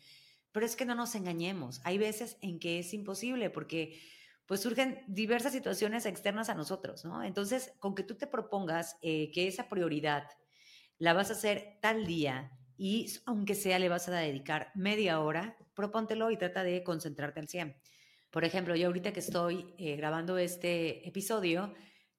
Pero 0.52 0.66
es 0.66 0.76
que 0.76 0.86
no 0.86 0.96
nos 0.96 1.16
engañemos, 1.16 1.82
hay 1.84 1.98
veces 1.98 2.38
en 2.42 2.60
que 2.60 2.80
es 2.80 2.94
imposible 2.94 3.50
porque 3.50 4.00
pues 4.46 4.62
surgen 4.62 5.04
diversas 5.08 5.54
situaciones 5.54 6.06
externas 6.06 6.50
a 6.50 6.56
nosotros, 6.56 7.04
¿no? 7.04 7.24
Entonces, 7.24 7.74
con 7.80 7.96
que 7.96 8.04
tú 8.04 8.16
te 8.16 8.28
propongas 8.28 8.98
eh, 9.02 9.32
que 9.32 9.48
esa 9.48 9.70
prioridad 9.70 10.28
la 10.98 11.14
vas 11.14 11.30
a 11.30 11.34
hacer 11.34 11.78
tal 11.82 12.06
día 12.06 12.52
y 12.78 13.12
aunque 13.26 13.56
sea 13.56 13.80
le 13.80 13.90
vas 13.90 14.08
a 14.08 14.16
dedicar 14.16 14.72
media 14.76 15.20
hora, 15.20 15.58
propóntelo 15.74 16.32
y 16.32 16.38
trata 16.38 16.64
de 16.64 16.84
concentrarte 16.84 17.40
al 17.40 17.48
100. 17.48 17.76
Por 18.36 18.44
ejemplo, 18.44 18.76
yo 18.76 18.88
ahorita 18.88 19.14
que 19.14 19.22
estoy 19.22 19.74
eh, 19.78 19.96
grabando 19.96 20.38
este 20.38 21.08
episodio, 21.08 21.74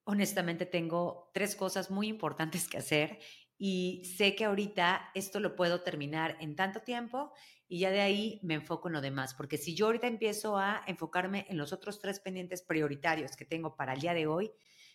honestamente 0.04 0.64
tengo 0.64 1.30
tres 1.34 1.54
cosas 1.54 1.90
muy 1.90 2.08
importantes 2.08 2.68
que 2.68 2.78
hacer 2.78 3.18
y 3.58 4.02
sé 4.16 4.34
que 4.34 4.46
ahorita 4.46 5.10
esto 5.14 5.40
lo 5.40 5.54
puedo 5.54 5.82
terminar 5.82 6.38
en 6.40 6.56
tanto 6.56 6.80
tiempo 6.80 7.34
y 7.68 7.80
ya 7.80 7.90
de 7.90 8.00
ahí 8.00 8.40
me 8.42 8.54
enfoco 8.54 8.88
en 8.88 8.94
lo 8.94 9.02
demás, 9.02 9.34
porque 9.34 9.58
si 9.58 9.74
yo 9.74 9.84
ahorita 9.84 10.06
empiezo 10.06 10.56
a 10.56 10.82
enfocarme 10.86 11.44
en 11.50 11.58
los 11.58 11.74
otros 11.74 11.98
tres 11.98 12.18
pendientes 12.18 12.62
prioritarios 12.62 13.36
que 13.36 13.44
tengo 13.44 13.76
para 13.76 13.92
el 13.92 14.00
día 14.00 14.14
de 14.14 14.26
hoy, 14.26 14.50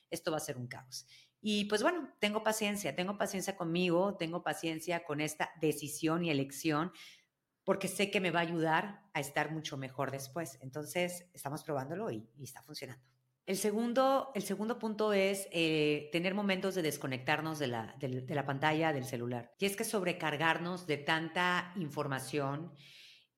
esto 0.09 0.31
va 0.31 0.37
a 0.37 0.39
ser 0.39 0.57
un 0.57 0.65
caos. 0.65 1.05
Y 1.39 1.65
pues 1.65 1.83
bueno, 1.83 2.15
tengo 2.19 2.43
paciencia, 2.43 2.95
tengo 2.95 3.19
paciencia 3.19 3.55
conmigo, 3.55 4.17
tengo 4.17 4.41
paciencia 4.41 5.03
con 5.03 5.21
esta 5.21 5.51
decisión 5.61 6.25
y 6.25 6.31
elección, 6.31 6.91
porque 7.71 7.87
sé 7.87 8.11
que 8.11 8.19
me 8.19 8.31
va 8.31 8.39
a 8.39 8.41
ayudar 8.41 8.99
a 9.13 9.21
estar 9.21 9.49
mucho 9.49 9.77
mejor 9.77 10.11
después. 10.11 10.59
Entonces, 10.59 11.29
estamos 11.33 11.63
probándolo 11.63 12.11
y, 12.11 12.27
está 12.43 12.61
funcionando. 12.61 13.01
El 13.45 13.55
segundo, 13.55 14.29
el 14.35 14.41
segundo 14.41 14.77
punto 14.77 15.13
es 15.13 15.47
eh, 15.53 16.09
tener 16.11 16.33
momentos 16.33 16.75
de 16.75 16.81
desconectarnos 16.81 17.59
de 17.59 17.67
la, 17.67 17.95
de, 17.97 18.25
la 18.27 18.45
pantalla 18.45 18.91
del 18.91 19.05
celular. 19.05 19.53
Y 19.57 19.67
es 19.67 19.77
que 19.77 19.85
sobrecargarnos 19.85 20.85
de 20.85 20.97
tanta 20.97 21.71
información 21.77 22.73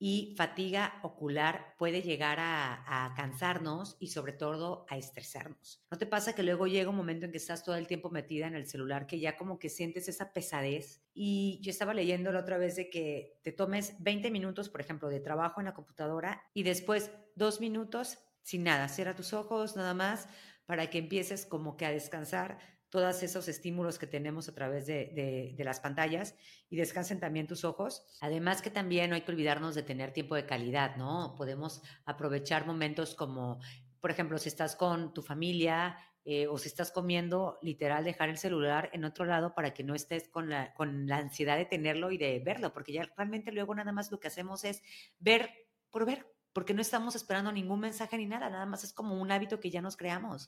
y 0.05 0.35
fatiga 0.35 0.99
ocular 1.01 1.75
puede 1.77 2.01
llegar 2.01 2.37
a, 2.41 3.13
cansarnos 3.15 3.95
y 4.01 4.07
sobre 4.07 4.33
todo 4.33 4.85
a 4.89 4.97
estresarnos. 4.97 5.81
¿No 5.89 5.97
te 5.97 6.05
pasa 6.05 6.35
que 6.35 6.43
luego 6.43 6.67
llega 6.67 6.89
un 6.89 6.97
momento 6.97 7.25
en 7.25 7.31
que 7.31 7.37
estás 7.37 7.63
todo 7.63 7.77
el 7.77 7.87
tiempo 7.87 8.09
metida 8.09 8.47
en 8.47 8.55
el 8.55 8.67
celular 8.67 9.07
que 9.07 9.21
ya 9.21 9.37
como 9.37 9.59
que 9.59 9.69
sientes 9.69 10.09
esa 10.09 10.33
pesadez? 10.33 11.01
Y 11.13 11.61
yo 11.61 11.71
estaba 11.71 11.93
leyendo 11.93 12.33
la 12.33 12.41
otra 12.41 12.57
vez 12.57 12.75
de 12.75 12.89
que 12.89 13.39
te 13.43 13.53
tomes 13.53 13.95
20 13.99 14.29
minutos, 14.29 14.67
por 14.67 14.81
ejemplo, 14.81 15.07
de 15.07 15.21
trabajo 15.21 15.61
en 15.61 15.67
la 15.67 15.73
computadora 15.73 16.43
y 16.53 16.63
después 16.63 17.09
dos 17.35 17.61
minutos 17.61 18.17
sin 18.41 18.65
nada, 18.65 18.89
cierra 18.89 19.15
tus 19.15 19.31
ojos 19.31 19.77
nada 19.77 19.93
más 19.93 20.27
para 20.65 20.89
que 20.89 20.97
empieces 20.97 21.45
como 21.45 21.77
que 21.77 21.85
a 21.85 21.91
descansar 21.91 22.57
todos 22.93 23.23
esos 23.23 23.47
estímulos 23.47 23.97
que 23.97 24.05
tenemos 24.05 24.47
a 24.47 24.53
través 24.53 24.85
de, 24.85 25.55
las 25.57 25.79
pantallas 25.79 26.35
y 26.69 26.75
descansen 26.75 27.19
también 27.19 27.47
tus 27.47 27.65
ojos. 27.65 28.05
Además 28.21 28.61
que 28.61 28.69
también 28.69 29.09
no 29.09 29.15
hay 29.15 29.23
que 29.23 29.31
olvidarnos 29.31 29.73
de 29.73 29.81
tener 29.81 30.13
tiempo 30.13 30.35
de 30.35 30.45
calidad, 30.45 30.95
¿no? 30.95 31.33
Podemos 31.35 31.81
aprovechar 32.05 32.67
momentos 32.67 33.15
como, 33.15 33.59
por 33.99 34.11
ejemplo, 34.11 34.37
si 34.37 34.49
estás 34.49 34.75
con 34.75 35.11
tu 35.11 35.23
familia 35.23 35.97
eh, 36.23 36.45
o 36.45 36.59
si 36.59 36.67
estás 36.67 36.91
comiendo, 36.91 37.57
literal, 37.63 38.03
dejar 38.03 38.29
el 38.29 38.37
celular 38.37 38.91
en 38.93 39.05
otro 39.05 39.25
lado 39.25 39.55
para 39.55 39.73
que 39.73 39.83
no 39.83 39.95
estés 39.95 40.29
con 40.29 40.51
la, 40.51 40.75
con 40.75 41.07
la 41.07 41.17
ansiedad 41.17 41.57
de 41.57 41.65
tenerlo 41.65 42.11
y 42.11 42.19
de 42.19 42.37
verlo, 42.45 42.73
porque 42.73 42.93
ya 42.93 43.11
realmente 43.17 43.51
luego 43.51 43.73
nada 43.73 43.91
más 43.91 44.11
lo 44.11 44.19
que 44.19 44.27
hacemos 44.27 44.65
es 44.65 44.83
ver 45.17 45.49
por 45.89 46.05
ver, 46.05 46.27
porque 46.53 46.75
no 46.75 46.81
estamos 46.83 47.15
esperando 47.15 47.51
ningún 47.51 47.79
mensaje 47.79 48.17
ni 48.17 48.27
nada, 48.27 48.51
nada 48.51 48.67
más 48.67 48.83
es 48.83 48.93
como 48.93 49.19
un 49.19 49.31
hábito 49.31 49.59
que 49.59 49.71
ya 49.71 49.81
nos 49.81 49.97
creamos. 49.97 50.47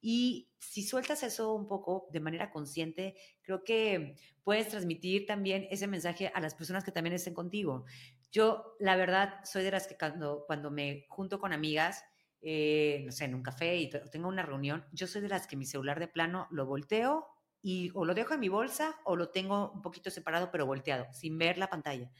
Y 0.00 0.50
si 0.58 0.82
sueltas 0.82 1.22
eso 1.22 1.54
un 1.54 1.66
poco 1.66 2.08
de 2.12 2.20
manera 2.20 2.50
consciente, 2.50 3.16
creo 3.42 3.64
que 3.64 4.16
puedes 4.44 4.68
transmitir 4.68 5.26
también 5.26 5.66
ese 5.70 5.86
mensaje 5.86 6.30
a 6.34 6.40
las 6.40 6.54
personas 6.54 6.84
que 6.84 6.92
también 6.92 7.14
estén 7.14 7.34
contigo. 7.34 7.84
Yo, 8.30 8.76
la 8.78 8.96
verdad, 8.96 9.40
soy 9.44 9.64
de 9.64 9.70
las 9.70 9.86
que 9.86 9.96
cuando, 9.96 10.44
cuando 10.46 10.70
me 10.70 11.06
junto 11.08 11.38
con 11.38 11.52
amigas, 11.52 12.04
eh, 12.42 13.02
no 13.04 13.12
sé, 13.12 13.24
en 13.24 13.34
un 13.34 13.42
café 13.42 13.76
y 13.76 13.90
tengo 13.90 14.28
una 14.28 14.42
reunión, 14.42 14.84
yo 14.92 15.06
soy 15.06 15.22
de 15.22 15.28
las 15.28 15.46
que 15.46 15.56
mi 15.56 15.64
celular 15.64 15.98
de 15.98 16.08
plano 16.08 16.46
lo 16.50 16.66
volteo 16.66 17.26
y 17.62 17.90
o 17.94 18.04
lo 18.04 18.14
dejo 18.14 18.34
en 18.34 18.40
mi 18.40 18.48
bolsa 18.48 18.96
o 19.04 19.16
lo 19.16 19.30
tengo 19.30 19.72
un 19.72 19.82
poquito 19.82 20.10
separado 20.10 20.50
pero 20.52 20.66
volteado, 20.66 21.06
sin 21.12 21.38
ver 21.38 21.58
la 21.58 21.70
pantalla. 21.70 22.10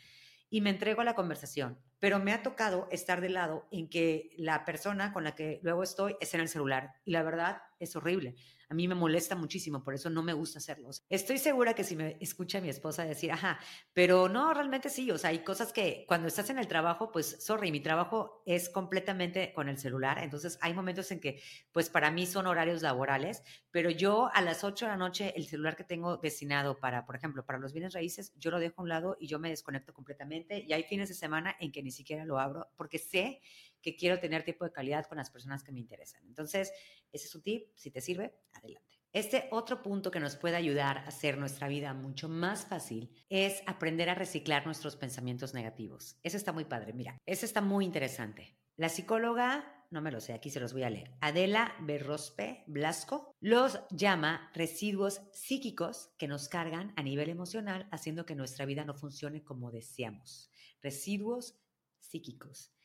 Y 0.49 0.61
me 0.61 0.71
entrego 0.71 1.03
a 1.03 1.05
la 1.05 1.15
conversación 1.15 1.79
pero 1.99 2.19
me 2.19 2.33
ha 2.33 2.43
tocado 2.43 2.89
estar 2.91 3.21
de 3.21 3.31
lado 3.31 3.67
en 3.71 3.89
que 3.89 4.31
la 4.37 4.65
persona 4.65 5.13
con 5.13 5.25
la 5.25 5.35
que 5.35 5.61
luego 5.63 5.83
estoy 5.83 6.17
es 6.21 6.35
en 6.35 6.41
el 6.41 6.49
celular 6.49 6.93
y 7.05 7.13
la 7.13 7.23
verdad 7.23 7.63
es 7.79 7.97
horrible 7.97 8.37
a 8.69 8.75
mí 8.75 8.89
me 8.89 8.95
molesta 8.95 9.37
muchísimo, 9.37 9.85
por 9.85 9.95
eso 9.95 10.11
no 10.11 10.23
me 10.23 10.33
gusta 10.33 10.59
hacerlos. 10.59 11.05
Estoy 11.09 11.39
segura 11.39 11.75
que 11.75 11.85
si 11.85 11.95
me 11.95 12.17
escucha 12.21 12.61
mi 12.61 12.69
esposa 12.69 13.05
decir, 13.05 13.31
ajá, 13.31 13.59
pero 13.93 14.29
no, 14.29 14.53
realmente 14.53 14.89
sí, 14.91 15.11
o 15.11 15.19
sea, 15.19 15.31
hay 15.31 15.41
cosas 15.41 15.73
que 15.73 16.05
cuando 16.09 16.29
estás 16.29 16.51
en 16.51 16.59
el 16.59 16.67
trabajo, 16.67 17.13
pues, 17.13 17.45
sorry, 17.45 17.71
mi 17.71 17.81
trabajo 17.81 18.43
es 18.45 18.69
completamente 18.69 19.53
con 19.53 19.69
el 19.69 19.79
celular, 19.79 20.19
entonces 20.19 20.59
hay 20.63 20.75
momentos 20.75 21.11
en 21.13 21.21
que, 21.21 21.41
pues, 21.73 21.91
para 21.91 22.11
mí 22.11 22.27
son 22.27 22.47
horarios 22.47 22.83
laborales, 22.83 23.43
pero 23.71 23.91
yo 23.91 24.31
a 24.33 24.43
las 24.43 24.65
8 24.65 24.87
de 24.87 24.91
la 24.93 24.97
noche, 24.97 25.33
el 25.37 25.47
celular 25.47 25.77
que 25.77 25.85
tengo 25.85 26.17
destinado 26.17 26.79
para, 26.79 27.07
por 27.07 27.15
ejemplo, 27.17 27.47
para 27.47 27.59
los 27.59 27.73
bienes 27.73 27.93
raíces, 27.95 28.33
yo 28.37 28.51
lo 28.51 28.59
dejo 28.59 28.81
a 28.81 28.83
un 28.83 28.89
lado 28.89 29.17
y 29.21 29.29
yo 29.29 29.39
me 29.39 29.51
desconecto 29.51 29.93
completamente 29.95 30.65
y 30.67 30.73
hay 30.73 30.83
fines 30.83 31.09
de 31.09 31.15
semana 31.15 31.55
en 31.61 31.71
que 31.71 31.83
ni 31.83 31.91
siquiera 31.93 32.25
lo 32.25 32.39
abro 32.39 32.69
porque 32.77 32.99
sé 32.99 33.41
que 33.87 33.95
quiero 33.95 34.19
tener 34.19 34.43
tiempo 34.43 34.65
de 34.65 34.73
calidad 34.73 35.07
con 35.07 35.17
las 35.17 35.31
personas 35.31 35.63
que 35.63 35.71
me 35.71 35.79
interesan. 35.79 36.27
Entonces, 36.27 36.73
ese 37.13 37.27
es 37.27 37.35
un 37.37 37.43
tip. 37.43 37.69
Si 37.77 37.93
te 37.93 38.01
sirve, 38.01 38.35
adelante. 38.53 38.99
Este 39.13 39.47
otro 39.53 39.81
punto 39.81 40.11
que 40.11 40.19
nos 40.19 40.35
puede 40.35 40.57
ayudar 40.57 40.99
a 40.99 41.07
hacer 41.07 41.39
nuestra 41.39 41.69
vida 41.69 41.95
mucho 41.95 42.29
más 42.29 42.67
fácil 42.67 43.15
es 43.29 43.63
aprender 43.65 44.11
a 44.11 44.17
reciclar 44.17 44.67
nuestros 44.67 44.97
pensamientos 44.97 45.55
negativos. 45.55 46.19
Eso 46.25 46.37
está 46.37 46.53
muy 46.53 46.65
padre. 46.65 46.95
Mira, 46.95 47.17
eso 47.27 47.47
está 47.47 47.61
muy 47.61 47.85
interesante. 47.85 48.59
La 48.77 48.89
psicóloga, 48.89 49.87
no 49.93 50.03
me 50.03 50.11
lo 50.11 50.21
sé, 50.21 50.33
aquí 50.33 50.51
se 50.51 50.59
los 50.59 50.73
voy 50.73 50.83
a 50.83 50.91
leer, 50.91 51.17
Adela 51.21 51.77
Berrospe 51.81 52.65
Blasco, 52.67 53.33
los 53.41 53.79
llama 53.91 54.51
residuos 54.53 55.23
psíquicos 55.33 56.11
que 56.19 56.27
nos 56.27 56.49
cargan 56.49 56.93
a 56.97 57.05
nivel 57.05 57.31
emocional, 57.31 57.89
haciendo 57.93 58.27
que 58.27 58.35
nuestra 58.35 58.67
vida 58.67 58.85
no 58.85 58.95
funcione 58.95 59.45
como 59.45 59.71
deseamos. 59.71 60.51
Residuos 60.83 61.57
psíquicos. 62.01 62.76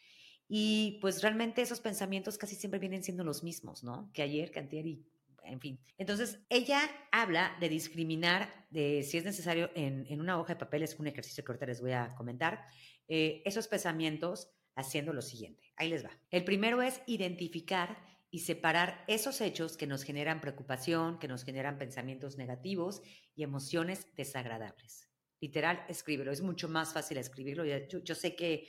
Y 0.53 0.97
pues 0.99 1.21
realmente 1.21 1.61
esos 1.61 1.79
pensamientos 1.79 2.37
casi 2.37 2.57
siempre 2.57 2.77
vienen 2.77 3.05
siendo 3.05 3.23
los 3.23 3.41
mismos, 3.41 3.85
¿no? 3.85 4.11
Que 4.11 4.21
ayer, 4.21 4.51
que 4.51 4.59
antier 4.59 4.85
y 4.85 5.05
en 5.45 5.61
fin. 5.61 5.79
Entonces, 5.97 6.39
ella 6.49 6.81
habla 7.09 7.55
de 7.61 7.69
discriminar, 7.69 8.67
de 8.69 9.01
si 9.03 9.17
es 9.17 9.23
necesario, 9.23 9.71
en, 9.75 10.05
en 10.09 10.19
una 10.19 10.37
hoja 10.37 10.55
de 10.55 10.59
papel, 10.59 10.83
es 10.83 10.99
un 10.99 11.07
ejercicio 11.07 11.45
que 11.45 11.53
ahorita 11.53 11.67
les 11.67 11.79
voy 11.79 11.93
a 11.93 12.13
comentar, 12.15 12.65
eh, 13.07 13.41
esos 13.45 13.69
pensamientos 13.69 14.51
haciendo 14.75 15.13
lo 15.13 15.21
siguiente. 15.21 15.71
Ahí 15.77 15.87
les 15.87 16.03
va. 16.03 16.11
El 16.29 16.43
primero 16.43 16.81
es 16.81 17.01
identificar 17.07 18.03
y 18.29 18.39
separar 18.39 19.05
esos 19.07 19.39
hechos 19.39 19.77
que 19.77 19.87
nos 19.87 20.03
generan 20.03 20.41
preocupación, 20.41 21.17
que 21.17 21.29
nos 21.29 21.45
generan 21.45 21.77
pensamientos 21.77 22.37
negativos 22.37 23.01
y 23.35 23.43
emociones 23.43 24.05
desagradables. 24.17 25.07
Literal, 25.39 25.85
escríbelo. 25.87 26.33
Es 26.33 26.41
mucho 26.41 26.67
más 26.67 26.91
fácil 26.91 27.17
escribirlo. 27.17 27.63
Yo, 27.63 27.99
yo 28.03 28.15
sé 28.15 28.35
que 28.35 28.67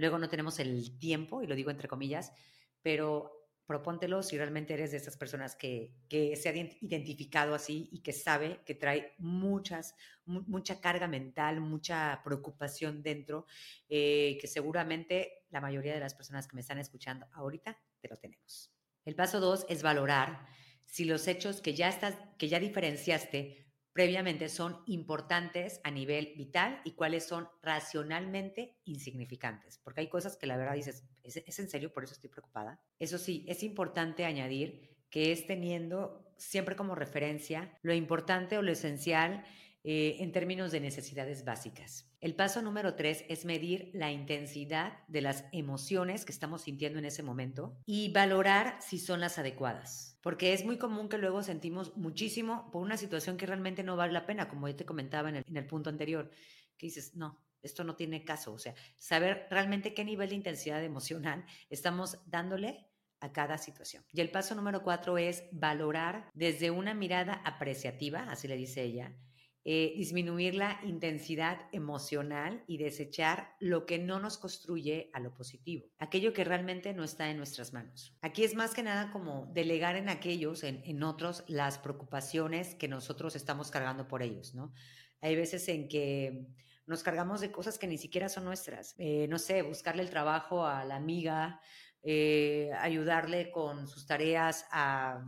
Luego 0.00 0.18
no 0.18 0.30
tenemos 0.30 0.58
el 0.60 0.98
tiempo, 0.98 1.42
y 1.42 1.46
lo 1.46 1.54
digo 1.54 1.70
entre 1.70 1.86
comillas, 1.86 2.32
pero 2.80 3.50
propóntelo 3.66 4.22
si 4.22 4.38
realmente 4.38 4.72
eres 4.72 4.92
de 4.92 4.96
esas 4.96 5.18
personas 5.18 5.54
que, 5.54 5.92
que 6.08 6.36
se 6.36 6.48
ha 6.48 6.54
identificado 6.54 7.54
así 7.54 7.90
y 7.92 8.00
que 8.00 8.14
sabe 8.14 8.62
que 8.64 8.74
trae 8.74 9.12
muchas, 9.18 9.94
mucha 10.24 10.80
carga 10.80 11.06
mental, 11.06 11.60
mucha 11.60 12.22
preocupación 12.24 13.02
dentro, 13.02 13.44
eh, 13.90 14.38
que 14.40 14.48
seguramente 14.48 15.44
la 15.50 15.60
mayoría 15.60 15.92
de 15.92 16.00
las 16.00 16.14
personas 16.14 16.48
que 16.48 16.54
me 16.54 16.62
están 16.62 16.78
escuchando 16.78 17.26
ahorita 17.32 17.78
te 18.00 18.08
lo 18.08 18.16
tenemos. 18.16 18.72
El 19.04 19.14
paso 19.14 19.38
dos 19.38 19.66
es 19.68 19.82
valorar 19.82 20.46
si 20.86 21.04
los 21.04 21.28
hechos 21.28 21.60
que 21.60 21.74
ya, 21.74 21.90
estás, 21.90 22.16
que 22.38 22.48
ya 22.48 22.58
diferenciaste 22.58 23.69
previamente 23.92 24.48
son 24.48 24.82
importantes 24.86 25.80
a 25.84 25.90
nivel 25.90 26.34
vital 26.36 26.80
y 26.84 26.92
cuáles 26.92 27.26
son 27.26 27.48
racionalmente 27.62 28.78
insignificantes. 28.84 29.78
Porque 29.78 30.02
hay 30.02 30.08
cosas 30.08 30.36
que 30.36 30.46
la 30.46 30.56
verdad 30.56 30.74
dices, 30.74 31.04
¿es, 31.22 31.58
en 31.58 31.68
serio? 31.68 31.92
Por 31.92 32.04
eso 32.04 32.14
estoy 32.14 32.30
preocupada. 32.30 32.80
Eso 32.98 33.18
sí, 33.18 33.44
es 33.48 33.62
importante 33.62 34.24
añadir 34.24 34.96
que 35.10 35.32
es 35.32 35.46
teniendo 35.46 36.32
siempre 36.36 36.76
como 36.76 36.94
referencia 36.94 37.76
lo 37.82 37.92
importante 37.92 38.56
o 38.56 38.62
lo 38.62 38.72
esencial 38.72 39.44
eh, 39.82 40.16
en 40.20 40.32
términos 40.32 40.72
de 40.72 40.80
necesidades 40.80 41.44
básicas. 41.44 42.06
El 42.20 42.34
paso 42.34 42.60
número 42.60 42.96
tres 42.96 43.24
es 43.28 43.46
medir 43.46 43.90
la 43.94 44.12
intensidad 44.12 45.06
de 45.08 45.22
las 45.22 45.46
emociones 45.52 46.26
que 46.26 46.32
estamos 46.32 46.62
sintiendo 46.62 46.98
en 46.98 47.06
ese 47.06 47.22
momento 47.22 47.78
y 47.86 48.12
valorar 48.12 48.76
si 48.80 48.98
son 48.98 49.20
las 49.20 49.38
adecuadas. 49.38 50.18
Porque 50.22 50.52
es 50.52 50.66
muy 50.66 50.76
común 50.76 51.08
que 51.08 51.16
luego 51.16 51.42
sentimos 51.42 51.96
muchísimo 51.96 52.70
por 52.70 52.82
una 52.82 52.98
situación 52.98 53.38
que 53.38 53.46
realmente 53.46 53.82
no 53.82 53.96
vale 53.96 54.12
la 54.12 54.26
pena, 54.26 54.48
como 54.48 54.68
yo 54.68 54.76
te 54.76 54.84
comentaba 54.84 55.30
en 55.30 55.36
el, 55.36 55.44
en 55.46 55.56
el 55.56 55.66
punto 55.66 55.88
anterior, 55.88 56.30
que 56.76 56.86
dices, 56.86 57.16
no, 57.16 57.42
esto 57.62 57.82
no 57.82 57.96
tiene 57.96 58.22
caso. 58.22 58.52
O 58.52 58.58
sea, 58.58 58.74
saber 58.98 59.46
realmente 59.50 59.94
qué 59.94 60.04
nivel 60.04 60.28
de 60.28 60.34
intensidad 60.34 60.84
emocional 60.84 61.46
estamos 61.70 62.18
dándole 62.26 62.86
a 63.20 63.32
cada 63.32 63.58
situación. 63.58 64.04
Y 64.12 64.20
el 64.20 64.30
paso 64.30 64.54
número 64.54 64.82
cuatro 64.82 65.18
es 65.18 65.44
valorar 65.52 66.28
desde 66.34 66.70
una 66.70 66.94
mirada 66.94 67.34
apreciativa, 67.44 68.24
así 68.24 68.48
le 68.48 68.56
dice 68.56 68.82
ella, 68.82 69.14
eh, 69.62 69.92
disminuir 69.94 70.54
la 70.54 70.80
intensidad 70.84 71.68
emocional 71.72 72.64
y 72.66 72.78
desechar 72.78 73.56
lo 73.60 73.84
que 73.84 73.98
no 73.98 74.18
nos 74.18 74.38
construye 74.38 75.10
a 75.12 75.20
lo 75.20 75.34
positivo, 75.34 75.86
aquello 75.98 76.32
que 76.32 76.44
realmente 76.44 76.94
no 76.94 77.04
está 77.04 77.30
en 77.30 77.36
nuestras 77.36 77.74
manos. 77.74 78.16
Aquí 78.22 78.42
es 78.42 78.54
más 78.54 78.72
que 78.72 78.82
nada 78.82 79.10
como 79.10 79.50
delegar 79.52 79.96
en 79.96 80.08
aquellos, 80.08 80.64
en, 80.64 81.02
otros, 81.02 81.44
las 81.46 81.78
preocupaciones 81.78 82.74
que 82.74 82.88
nosotros 82.88 83.36
estamos 83.36 83.70
cargando 83.70 84.08
por 84.08 84.22
ellos, 84.22 84.54
¿no? 84.54 84.72
Hay 85.20 85.36
veces 85.36 85.68
en 85.68 85.88
que 85.88 86.46
nos 86.86 87.02
cargamos 87.02 87.42
de 87.42 87.52
cosas 87.52 87.78
que 87.78 87.86
ni 87.86 87.98
siquiera 87.98 88.30
son 88.30 88.46
nuestras. 88.46 88.94
Eh, 88.96 89.26
no 89.28 89.38
sé, 89.38 89.60
buscarle 89.60 90.02
el 90.02 90.08
trabajo 90.08 90.64
a 90.64 90.86
la 90.86 90.96
amiga, 90.96 91.60
eh, 92.02 92.70
ayudarle 92.78 93.50
con 93.50 93.86
sus 93.86 94.06
tareas 94.06 94.64
a, 94.72 95.22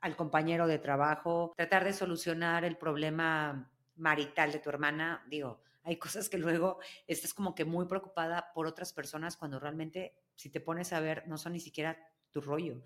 al 0.00 0.16
compañero 0.16 0.66
de 0.66 0.78
trabajo, 0.78 1.52
tratar 1.56 1.84
de 1.84 1.92
solucionar 1.92 2.64
el 2.64 2.76
problema 2.76 3.70
marital 3.96 4.52
de 4.52 4.58
tu 4.58 4.70
hermana, 4.70 5.24
digo, 5.28 5.62
hay 5.82 5.96
cosas 5.96 6.28
que 6.28 6.38
luego 6.38 6.78
estás 7.06 7.34
como 7.34 7.54
que 7.54 7.64
muy 7.64 7.86
preocupada 7.86 8.52
por 8.54 8.66
otras 8.66 8.92
personas 8.92 9.36
cuando 9.36 9.58
realmente, 9.58 10.14
si 10.34 10.50
te 10.50 10.60
pones 10.60 10.92
a 10.92 11.00
ver, 11.00 11.26
no 11.26 11.38
son 11.38 11.52
ni 11.52 11.60
siquiera 11.60 11.98
tu 12.30 12.40
rollo. 12.40 12.82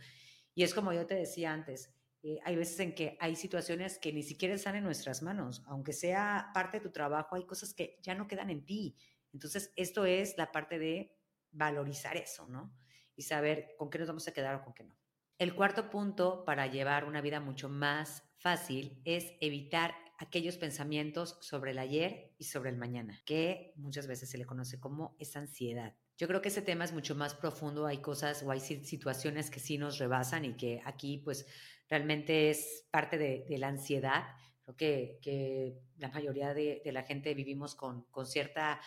Y 0.55 0.62
es 0.62 0.74
como 0.74 0.92
yo 0.92 1.07
te 1.07 1.14
decía 1.14 1.53
antes, 1.53 1.92
eh, 2.22 2.38
hay 2.44 2.57
veces 2.57 2.79
en 2.81 2.94
que 2.94 3.18
hay 3.20 3.37
situaciones 3.37 3.98
que 3.98 4.12
ni 4.12 4.22
siquiera 4.22 4.55
están 4.55 4.77
en 4.77 4.85
nuestras 4.85 5.22
manos, 5.22 5.62
aunque 5.66 5.92
sea 5.92 6.50
parte 6.55 6.79
de 6.79 6.85
tu 6.85 6.90
trabajo, 6.90 7.37
hay 7.37 7.44
cosas 7.44 7.74
que 7.74 7.98
ya 8.03 8.14
no 8.14 8.27
quedan 8.27 8.50
en 8.50 8.64
ti. 8.64 8.96
Entonces, 9.33 9.72
esto 9.77 10.07
es 10.07 10.38
la 10.38 10.53
parte 10.53 10.79
de 10.79 11.16
valorizar 11.50 12.16
eso, 12.16 12.46
¿no? 12.48 12.72
Y 13.16 13.22
saber 13.22 13.74
con 13.77 13.90
qué 13.90 13.98
nos 13.98 14.09
vamos 14.09 14.27
a 14.29 14.33
quedar 14.33 14.55
o 14.55 14.64
con 14.64 14.72
qué 14.72 14.85
no. 14.85 14.96
El 15.38 15.54
cuarto 15.54 15.90
punto 15.90 16.44
para 16.44 16.68
llevar 16.68 17.04
una 17.04 17.20
vida 17.20 17.40
mucho 17.40 17.68
más 17.68 18.22
fácil 18.38 19.00
es 19.04 19.32
evitar 19.40 19.94
aquellos 20.18 20.56
pensamientos 20.56 21.38
sobre 21.40 21.72
el 21.72 21.78
ayer 21.78 22.32
y 22.38 22.44
sobre 22.44 22.70
el 22.70 22.76
mañana, 22.76 23.20
que 23.24 23.72
muchas 23.76 24.06
veces 24.06 24.30
se 24.30 24.38
le 24.38 24.46
conoce 24.46 24.78
como 24.78 25.16
esa 25.18 25.40
ansiedad. 25.40 25.96
Yo 26.16 26.28
creo 26.28 26.40
que 26.40 26.48
ese 26.48 26.62
tema 26.62 26.84
es 26.84 26.92
mucho 26.92 27.16
más 27.16 27.34
profundo, 27.34 27.86
hay 27.86 27.98
cosas 27.98 28.44
o 28.44 28.52
hay 28.52 28.60
situaciones 28.60 29.50
que 29.50 29.58
sí 29.58 29.76
nos 29.76 29.98
rebasan 29.98 30.44
y 30.44 30.54
que 30.54 30.80
aquí 30.84 31.18
pues 31.18 31.46
realmente 31.88 32.50
es 32.50 32.86
parte 32.92 33.18
de, 33.18 33.58
la 33.58 33.68
ansiedad. 33.68 34.22
Creo 34.64 34.76
que, 34.76 35.80
la 35.98 36.08
mayoría 36.10 36.54
de, 36.54 36.80
de, 36.84 36.92
la 36.92 37.02
gente 37.02 37.34
vivimos 37.34 37.74
con, 37.74 38.04
con 38.10 38.26
cierta 38.26 38.80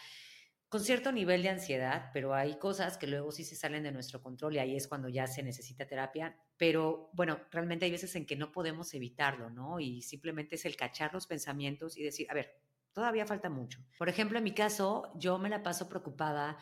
con 0.70 0.82
cierto 0.82 1.12
nivel 1.12 1.44
de 1.44 1.50
ansiedad, 1.50 2.10
pero 2.14 2.34
hay 2.34 2.58
cosas 2.60 2.98
que 2.98 3.08
luego 3.08 3.32
sí 3.32 3.46
se 3.46 3.56
salen 3.56 3.84
de 3.84 3.92
nuestro 3.92 4.22
control 4.22 4.56
y 4.56 4.60
ahí 4.60 4.76
es 4.76 4.88
cuando 4.88 5.08
ya 5.08 5.26
se 5.26 5.42
necesita 5.42 5.88
terapia. 5.88 6.36
Pero 6.58 7.10
bueno, 7.14 7.40
realmente 7.52 7.86
hay 7.86 7.92
veces 7.92 8.16
en 8.16 8.26
que 8.26 8.36
no 8.36 8.52
podemos 8.52 8.94
evitarlo, 8.94 9.50
¿no? 9.50 9.80
Y 9.80 10.02
simplemente 10.02 10.56
es 10.56 10.66
el 10.66 10.76
cachar 10.76 11.14
los 11.14 11.26
pensamientos 11.26 11.98
y 11.98 12.04
decir, 12.04 12.28
a 12.30 12.34
ver, 12.34 12.60
todavía 12.92 13.26
falta 13.26 13.50
mucho. 13.50 13.80
Por 13.98 14.10
ejemplo, 14.10 14.38
en 14.38 14.44
mi 14.44 14.54
caso, 14.54 15.12
yo 15.16 15.38
me 15.38 15.50
la 15.50 15.64
paso 15.64 15.88
preocupada 15.88 16.58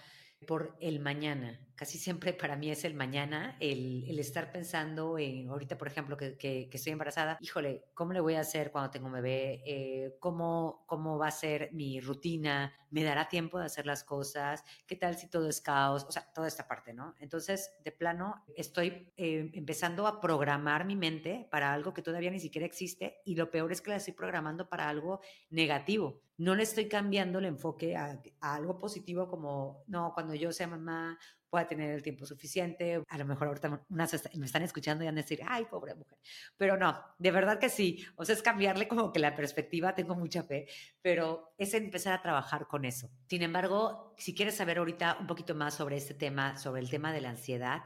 por 0.45 0.77
el 0.79 0.99
mañana. 0.99 1.59
Casi 1.75 1.97
siempre 1.97 2.31
para 2.31 2.55
mí 2.55 2.71
es 2.71 2.85
el 2.85 2.93
mañana, 2.93 3.57
el, 3.59 4.17
estar 4.17 4.51
pensando 4.51 5.19
en, 5.19 5.49
ahorita 5.49 5.77
por 5.77 5.89
ejemplo 5.89 6.15
que, 6.15 6.69
estoy 6.71 6.93
embarazada, 6.93 7.37
híjole, 7.41 7.83
¿cómo 7.93 8.13
le 8.13 8.21
voy 8.21 8.35
a 8.35 8.39
hacer 8.39 8.71
cuando 8.71 8.91
tengo 8.91 9.07
un 9.07 9.13
bebé? 9.13 9.61
Eh, 9.65 10.15
¿cómo, 10.19 10.85
¿Cómo 10.85 11.17
va 11.17 11.27
a 11.27 11.31
ser 11.31 11.73
mi 11.73 11.99
rutina? 11.99 12.73
¿Me 12.91 13.03
dará 13.03 13.27
tiempo 13.27 13.59
de 13.59 13.65
hacer 13.65 13.85
las 13.85 14.05
cosas? 14.05 14.63
¿Qué 14.87 14.95
tal 14.95 15.17
si 15.17 15.29
todo 15.29 15.49
es 15.49 15.59
caos? 15.59 16.05
O 16.07 16.11
sea, 16.11 16.31
toda 16.33 16.47
esta 16.47 16.65
parte, 16.65 16.93
¿no? 16.93 17.13
Entonces, 17.19 17.73
de 17.83 17.91
plano, 17.91 18.45
estoy 18.55 19.11
eh, 19.17 19.51
empezando 19.53 20.07
a 20.07 20.21
programar 20.21 20.85
mi 20.85 20.95
mente 20.95 21.45
para 21.51 21.73
algo 21.73 21.93
que 21.93 22.01
todavía 22.01 22.31
ni 22.31 22.39
siquiera 22.39 22.65
existe 22.65 23.21
y 23.25 23.35
lo 23.35 23.51
peor 23.51 23.73
es 23.73 23.81
que 23.81 23.89
la 23.89 23.97
estoy 23.97 24.13
programando 24.13 24.69
para 24.69 24.87
algo 24.87 25.19
negativo 25.49 26.21
no 26.37 26.55
le 26.55 26.63
estoy 26.63 26.87
cambiando 26.87 27.39
el 27.39 27.45
enfoque 27.45 27.95
a, 27.95 28.21
algo 28.41 28.77
positivo 28.77 29.27
como, 29.27 29.83
no, 29.87 30.13
cuando 30.13 30.33
yo 30.33 30.51
sea 30.51 30.67
mamá 30.67 31.17
pueda 31.49 31.67
tener 31.67 31.91
el 31.91 32.03
tiempo 32.03 32.25
suficiente. 32.25 33.03
A 33.07 33.17
lo 33.17 33.25
mejor 33.25 33.47
ahorita 33.47 33.85
unas 33.89 34.35
me 34.35 34.45
están 34.45 34.63
escuchando 34.63 35.03
y 35.03 35.07
van 35.07 35.17
a 35.17 35.21
decir, 35.21 35.41
ay, 35.47 35.65
pobre 35.65 35.95
mujer. 35.95 36.17
Pero 36.57 36.77
no, 36.77 36.99
de 37.17 37.31
verdad 37.31 37.59
que 37.59 37.69
sí. 37.69 38.05
O 38.15 38.25
sea, 38.25 38.35
es 38.35 38.41
cambiarle 38.41 38.87
como 38.87 39.11
que 39.11 39.19
la 39.19 39.35
perspectiva, 39.35 39.95
tengo 39.95 40.15
mucha 40.15 40.43
fe, 40.43 40.67
pero 41.01 41.53
es 41.57 41.73
empezar 41.73 42.13
a 42.13 42.21
trabajar 42.21 42.67
con 42.67 42.85
eso. 42.85 43.09
Sin 43.27 43.41
embargo, 43.41 44.13
si 44.17 44.33
quieres 44.35 44.55
saber 44.55 44.77
ahorita 44.77 45.17
un 45.19 45.27
poquito 45.27 45.55
más 45.55 45.73
sobre 45.75 45.97
este 45.97 46.13
tema, 46.13 46.57
sobre 46.57 46.81
el 46.81 46.89
tema 46.89 47.13
de 47.13 47.21
la 47.21 47.29
ansiedad, 47.29 47.83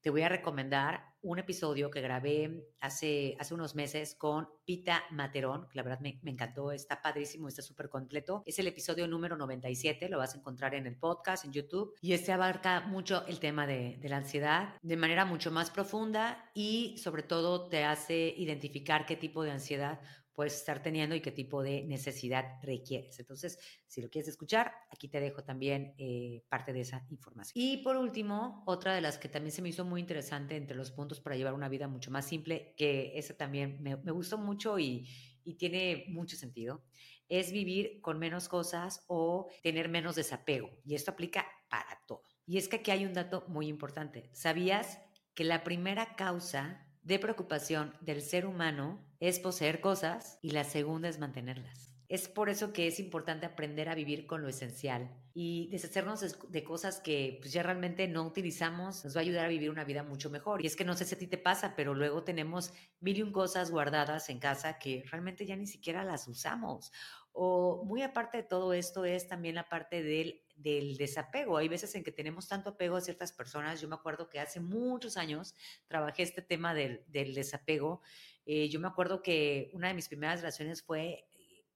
te 0.00 0.10
voy 0.10 0.22
a 0.22 0.28
recomendar 0.28 1.11
un 1.22 1.38
episodio 1.38 1.90
que 1.90 2.00
grabé 2.00 2.66
hace, 2.80 3.36
hace 3.38 3.54
unos 3.54 3.74
meses 3.74 4.14
con 4.14 4.48
Pita 4.64 5.04
Materón, 5.10 5.68
que 5.68 5.76
la 5.76 5.82
verdad 5.82 6.00
me, 6.00 6.20
encantó, 6.24 6.72
está 6.72 7.00
padrísimo, 7.00 7.48
está 7.48 7.62
súper 7.62 7.88
completo. 7.88 8.42
Es 8.44 8.58
el 8.58 8.66
episodio 8.66 9.06
número 9.06 9.36
97, 9.36 10.08
lo 10.08 10.18
vas 10.18 10.34
a 10.34 10.38
encontrar 10.38 10.74
en 10.74 10.86
el 10.86 10.96
podcast, 10.96 11.44
en 11.44 11.52
YouTube, 11.52 11.94
y 12.00 12.12
este 12.12 12.32
abarca 12.32 12.80
mucho 12.80 13.26
el 13.26 13.38
tema 13.38 13.66
de, 13.66 13.96
de 14.00 14.08
la 14.08 14.18
ansiedad 14.18 14.74
de 14.82 14.96
manera 14.96 15.24
mucho 15.24 15.50
más 15.50 15.70
profunda 15.70 16.50
y 16.54 16.96
sobre 16.98 17.22
todo 17.22 17.68
te 17.68 17.84
hace 17.84 18.34
identificar 18.36 19.06
qué 19.06 19.16
tipo 19.16 19.42
de 19.44 19.52
ansiedad 19.52 20.00
puedes 20.34 20.54
estar 20.54 20.82
teniendo 20.82 21.14
y 21.14 21.20
qué 21.20 21.30
tipo 21.30 21.62
de 21.62 21.82
necesidad 21.84 22.44
requieres. 22.62 23.18
Entonces, 23.18 23.58
si 23.86 24.00
lo 24.00 24.08
quieres 24.08 24.28
escuchar, 24.28 24.72
aquí 24.90 25.08
te 25.08 25.20
dejo 25.20 25.44
también 25.44 25.94
eh, 25.98 26.42
parte 26.48 26.72
de 26.72 26.80
esa 26.80 27.04
información. 27.10 27.52
Y 27.54 27.78
por 27.78 27.96
último, 27.96 28.62
otra 28.66 28.94
de 28.94 29.00
las 29.00 29.18
que 29.18 29.28
también 29.28 29.52
se 29.52 29.62
me 29.62 29.68
hizo 29.68 29.84
muy 29.84 30.00
interesante 30.00 30.56
entre 30.56 30.76
los 30.76 30.90
puntos 30.90 31.11
para 31.20 31.36
llevar 31.36 31.54
una 31.54 31.68
vida 31.68 31.88
mucho 31.88 32.10
más 32.10 32.26
simple, 32.26 32.74
que 32.76 33.18
esa 33.18 33.36
también 33.36 33.82
me, 33.82 33.96
me 33.96 34.12
gustó 34.12 34.38
mucho 34.38 34.78
y, 34.78 35.08
y 35.44 35.54
tiene 35.54 36.06
mucho 36.08 36.36
sentido, 36.36 36.84
es 37.28 37.52
vivir 37.52 38.00
con 38.00 38.18
menos 38.18 38.48
cosas 38.48 39.04
o 39.06 39.48
tener 39.62 39.88
menos 39.88 40.16
desapego. 40.16 40.70
Y 40.84 40.94
esto 40.94 41.10
aplica 41.12 41.46
para 41.70 42.00
todo. 42.06 42.22
Y 42.46 42.58
es 42.58 42.68
que 42.68 42.76
aquí 42.76 42.90
hay 42.90 43.04
un 43.04 43.14
dato 43.14 43.44
muy 43.48 43.68
importante. 43.68 44.30
¿Sabías 44.32 45.00
que 45.34 45.44
la 45.44 45.64
primera 45.64 46.14
causa 46.16 46.86
de 47.02 47.18
preocupación 47.18 47.94
del 48.00 48.22
ser 48.22 48.46
humano 48.46 49.04
es 49.18 49.40
poseer 49.40 49.80
cosas 49.80 50.38
y 50.40 50.50
la 50.50 50.64
segunda 50.64 51.08
es 51.08 51.18
mantenerlas. 51.18 51.91
Es 52.12 52.28
por 52.28 52.50
eso 52.50 52.74
que 52.74 52.86
es 52.88 53.00
importante 53.00 53.46
aprender 53.46 53.88
a 53.88 53.94
vivir 53.94 54.26
con 54.26 54.42
lo 54.42 54.48
esencial 54.50 55.10
y 55.32 55.68
deshacernos 55.70 56.20
de 56.46 56.62
cosas 56.62 57.00
que 57.00 57.38
pues, 57.40 57.54
ya 57.54 57.62
realmente 57.62 58.06
no 58.06 58.26
utilizamos, 58.26 59.02
nos 59.02 59.16
va 59.16 59.20
a 59.20 59.22
ayudar 59.22 59.46
a 59.46 59.48
vivir 59.48 59.70
una 59.70 59.84
vida 59.84 60.02
mucho 60.02 60.28
mejor. 60.28 60.62
Y 60.62 60.66
es 60.66 60.76
que 60.76 60.84
no 60.84 60.94
sé 60.94 61.06
si 61.06 61.14
a 61.14 61.18
ti 61.18 61.26
te 61.26 61.38
pasa, 61.38 61.72
pero 61.74 61.94
luego 61.94 62.22
tenemos 62.22 62.74
mil 63.00 63.16
y 63.16 63.22
un 63.22 63.32
cosas 63.32 63.70
guardadas 63.70 64.28
en 64.28 64.40
casa 64.40 64.78
que 64.78 65.02
realmente 65.10 65.46
ya 65.46 65.56
ni 65.56 65.66
siquiera 65.66 66.04
las 66.04 66.28
usamos. 66.28 66.92
O 67.32 67.82
muy 67.86 68.02
aparte 68.02 68.36
de 68.36 68.42
todo 68.42 68.74
esto 68.74 69.06
es 69.06 69.26
también 69.26 69.54
la 69.54 69.70
parte 69.70 70.02
del, 70.02 70.42
del 70.54 70.98
desapego. 70.98 71.56
Hay 71.56 71.68
veces 71.68 71.94
en 71.94 72.04
que 72.04 72.12
tenemos 72.12 72.46
tanto 72.46 72.68
apego 72.68 72.96
a 72.96 73.00
ciertas 73.00 73.32
personas. 73.32 73.80
Yo 73.80 73.88
me 73.88 73.94
acuerdo 73.94 74.28
que 74.28 74.38
hace 74.38 74.60
muchos 74.60 75.16
años 75.16 75.54
trabajé 75.88 76.24
este 76.24 76.42
tema 76.42 76.74
del, 76.74 77.06
del 77.06 77.32
desapego. 77.32 78.02
Eh, 78.44 78.68
yo 78.68 78.80
me 78.80 78.88
acuerdo 78.88 79.22
que 79.22 79.70
una 79.72 79.88
de 79.88 79.94
mis 79.94 80.08
primeras 80.08 80.40
relaciones 80.40 80.82
fue 80.82 81.26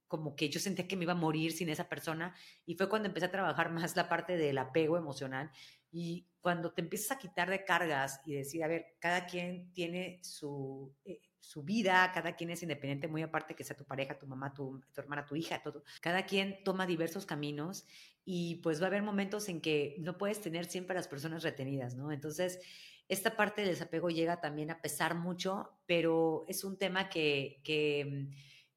como 0.09 0.37
que 0.37 0.49
yo 0.49 0.61
sentía 0.61 0.87
que 0.87 0.97
me 0.97 1.05
iba 1.05 1.13
a 1.13 1.17
morir 1.17 1.53
sin 1.53 1.69
esa 1.69 1.89
persona 1.89 2.35
y 2.65 2.75
fue 2.75 2.89
cuando 2.89 3.09
empecé 3.09 3.27
a 3.27 3.31
trabajar 3.31 3.71
más 3.73 3.97
la 3.97 4.09
parte 4.09 4.37
del 4.37 4.59
apego 4.59 4.97
emocional 4.97 5.51
y 5.91 6.27
cuando 6.41 6.73
te 6.73 6.83
empiezas 6.83 7.13
a 7.13 7.19
quitar 7.19 7.49
de 7.51 7.65
cargas 7.65 8.21
y 8.25 8.35
decir, 8.35 8.63
a 8.63 8.69
ver, 8.69 8.97
cada 8.99 9.27
quien 9.27 9.73
tiene 9.73 10.21
su, 10.23 10.95
eh, 11.05 11.21
su 11.41 11.63
vida, 11.63 12.11
cada 12.13 12.37
quien 12.37 12.51
es 12.51 12.63
independiente, 12.63 13.09
muy 13.09 13.23
aparte 13.23 13.55
que 13.55 13.65
sea 13.65 13.77
tu 13.77 13.85
pareja, 13.85 14.19
tu 14.19 14.27
mamá, 14.27 14.53
tu, 14.53 14.81
tu 14.93 15.01
hermana, 15.01 15.25
tu 15.25 15.37
hija, 15.37 15.63
todo, 15.63 15.83
cada 16.01 16.27
quien 16.27 16.63
toma 16.65 16.87
diversos 16.87 17.25
caminos 17.25 17.87
y 18.25 18.57
pues 18.57 18.81
va 18.81 18.85
a 18.85 18.89
haber 18.89 19.03
momentos 19.03 19.49
en 19.49 19.61
que 19.61 19.97
no 20.01 20.19
puedes 20.19 20.41
tener 20.41 20.67
siempre 20.67 20.95
a 20.95 20.99
las 20.99 21.09
personas 21.09 21.43
retenidas, 21.43 21.95
¿no? 21.95 22.13
Entonces, 22.13 22.61
esta 23.09 23.37
parte 23.37 23.63
del 23.63 23.71
desapego 23.71 24.11
llega 24.11 24.41
también 24.41 24.71
a 24.71 24.83
pesar 24.83 25.15
mucho, 25.15 25.71
pero 25.87 26.45
es 26.49 26.65
un 26.65 26.77
tema 26.77 27.09
que... 27.09 27.61
que 27.65 28.29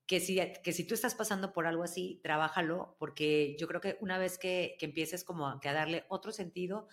que 0.10 0.20
si, 0.20 0.40
que 0.64 0.74
si 0.74 0.86
tú 0.86 0.96
estás 0.96 1.14
pasando 1.14 1.54
por 1.54 1.68
algo 1.68 1.84
así, 1.84 2.20
trabájalo, 2.24 2.96
porque 2.98 3.56
yo 3.60 3.68
creo 3.68 3.80
que 3.80 4.00
una 4.02 4.18
vez 4.18 4.40
que, 4.40 4.76
que 4.80 4.88
empieces 4.88 5.24
como 5.24 5.48
a, 5.48 5.60
a 5.64 5.74
darle 5.74 6.06
otro 6.10 6.32
sentido, 6.32 6.88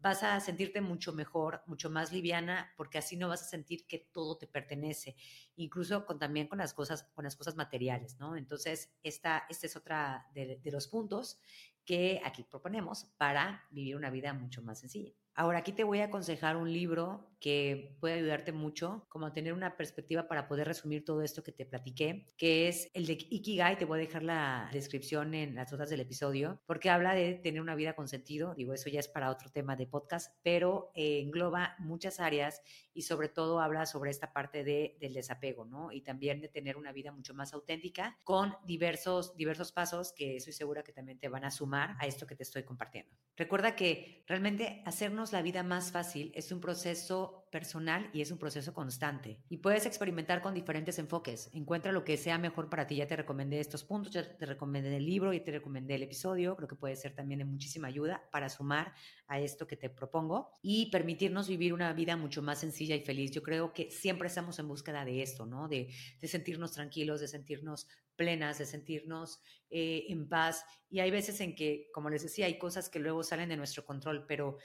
vas 0.00 0.22
a 0.22 0.38
sentirte 0.40 0.82
mucho 0.82 1.14
mejor, 1.14 1.62
mucho 1.64 1.88
más 1.88 2.12
liviana, 2.12 2.74
porque 2.76 2.98
así 2.98 3.16
no 3.16 3.26
vas 3.26 3.40
a 3.40 3.46
sentir 3.46 3.86
que 3.86 4.10
todo 4.12 4.36
te 4.36 4.46
pertenece, 4.46 5.16
incluso 5.56 6.04
con, 6.04 6.18
también 6.18 6.46
con 6.46 6.58
las 6.58 6.74
cosas, 6.74 7.04
con 7.14 7.24
las 7.24 7.36
cosas 7.36 7.56
materiales, 7.56 8.18
¿no? 8.18 8.36
Entonces, 8.36 8.92
esta, 9.02 9.46
este 9.48 9.66
es 9.66 9.74
otra 9.74 10.28
de 10.34 10.60
los 10.70 10.88
puntos 10.88 11.40
que 11.86 12.20
aquí 12.22 12.42
proponemos 12.42 13.06
para 13.16 13.64
vivir 13.70 13.96
una 13.96 14.10
vida 14.10 14.34
mucho 14.34 14.60
más 14.60 14.80
sencilla. 14.80 15.14
Ahora, 15.38 15.60
aquí 15.60 15.70
te 15.70 15.84
voy 15.84 16.00
a 16.00 16.06
aconsejar 16.06 16.56
un 16.56 16.72
libro 16.72 17.28
que 17.38 17.96
puede 18.00 18.14
ayudarte 18.14 18.50
mucho, 18.50 19.06
como 19.08 19.26
a 19.26 19.32
tener 19.32 19.52
una 19.52 19.76
perspectiva 19.76 20.26
para 20.26 20.48
poder 20.48 20.66
resumir 20.66 21.04
todo 21.04 21.22
esto 21.22 21.44
que 21.44 21.52
te 21.52 21.64
platiqué, 21.64 22.26
que 22.36 22.66
es 22.66 22.90
el 22.94 23.06
de 23.06 23.12
Ikigai. 23.12 23.78
Te 23.78 23.84
voy 23.84 23.98
a 23.98 24.02
dejar 24.02 24.24
la 24.24 24.68
descripción 24.72 25.34
en 25.34 25.54
las 25.54 25.70
notas 25.70 25.90
del 25.90 26.00
episodio, 26.00 26.60
porque 26.66 26.90
habla 26.90 27.14
de 27.14 27.34
tener 27.34 27.60
una 27.60 27.76
vida 27.76 27.94
con 27.94 28.08
sentido. 28.08 28.56
Digo, 28.56 28.74
eso 28.74 28.90
ya 28.90 28.98
es 28.98 29.06
para 29.06 29.30
otro 29.30 29.50
tema 29.50 29.76
de 29.76 29.86
podcast, 29.86 30.34
pero 30.42 30.90
eh, 30.96 31.20
engloba 31.20 31.76
muchas 31.78 32.18
áreas 32.18 32.60
y 32.92 33.02
sobre 33.02 33.28
todo 33.28 33.60
habla 33.60 33.86
sobre 33.86 34.10
esta 34.10 34.32
parte 34.32 34.64
de, 34.64 34.96
del 35.00 35.14
desapego, 35.14 35.64
¿no? 35.64 35.92
Y 35.92 36.00
también 36.00 36.40
de 36.40 36.48
tener 36.48 36.76
una 36.76 36.90
vida 36.90 37.12
mucho 37.12 37.32
más 37.34 37.54
auténtica 37.54 38.18
con 38.24 38.56
diversos, 38.66 39.36
diversos 39.36 39.70
pasos 39.70 40.12
que 40.12 40.36
estoy 40.36 40.52
segura 40.52 40.82
que 40.82 40.92
también 40.92 41.20
te 41.20 41.28
van 41.28 41.44
a 41.44 41.52
sumar 41.52 41.94
a 42.00 42.06
esto 42.08 42.26
que 42.26 42.34
te 42.34 42.42
estoy 42.42 42.64
compartiendo. 42.64 43.14
Recuerda 43.36 43.76
que 43.76 44.24
realmente 44.26 44.82
hacernos 44.84 45.27
la 45.32 45.42
vida 45.42 45.62
más 45.62 45.92
fácil 45.92 46.32
es 46.34 46.52
un 46.52 46.60
proceso 46.60 47.46
personal 47.50 48.10
y 48.12 48.20
es 48.20 48.30
un 48.30 48.38
proceso 48.38 48.74
constante. 48.74 49.38
Y 49.48 49.58
puedes 49.58 49.86
experimentar 49.86 50.42
con 50.42 50.54
diferentes 50.54 50.98
enfoques. 50.98 51.50
Encuentra 51.52 51.92
lo 51.92 52.04
que 52.04 52.16
sea 52.16 52.38
mejor 52.38 52.68
para 52.68 52.86
ti. 52.86 52.96
Ya 52.96 53.06
te 53.06 53.16
recomendé 53.16 53.60
estos 53.60 53.84
puntos, 53.84 54.12
ya 54.12 54.36
te 54.36 54.46
recomendé 54.46 54.96
el 54.96 55.06
libro 55.06 55.32
y 55.32 55.40
te 55.40 55.52
recomendé 55.52 55.94
el 55.94 56.02
episodio. 56.02 56.56
Creo 56.56 56.68
que 56.68 56.76
puede 56.76 56.96
ser 56.96 57.14
también 57.14 57.38
de 57.38 57.44
muchísima 57.44 57.88
ayuda 57.88 58.22
para 58.30 58.48
sumar 58.48 58.92
a 59.26 59.40
esto 59.40 59.66
que 59.66 59.76
te 59.76 59.90
propongo 59.90 60.52
y 60.62 60.90
permitirnos 60.90 61.48
vivir 61.48 61.72
una 61.72 61.92
vida 61.92 62.16
mucho 62.16 62.42
más 62.42 62.60
sencilla 62.60 62.94
y 62.94 63.00
feliz. 63.00 63.30
Yo 63.30 63.42
creo 63.42 63.72
que 63.72 63.90
siempre 63.90 64.28
estamos 64.28 64.58
en 64.58 64.68
búsqueda 64.68 65.04
de 65.04 65.22
esto, 65.22 65.46
¿no? 65.46 65.68
De, 65.68 65.88
de 66.20 66.28
sentirnos 66.28 66.72
tranquilos, 66.72 67.20
de 67.20 67.28
sentirnos 67.28 67.86
plenas, 68.18 68.58
de 68.58 68.66
sentirnos 68.66 69.40
eh, 69.70 70.06
en 70.08 70.28
paz. 70.28 70.64
Y 70.90 71.00
hay 71.00 71.10
veces 71.10 71.40
en 71.40 71.54
que, 71.54 71.88
como 71.94 72.10
les 72.10 72.22
decía, 72.22 72.46
hay 72.46 72.58
cosas 72.58 72.90
que 72.90 72.98
luego 72.98 73.22
salen 73.22 73.48
de 73.48 73.56
nuestro 73.56 73.84
control, 73.84 74.26
pero 74.26 74.58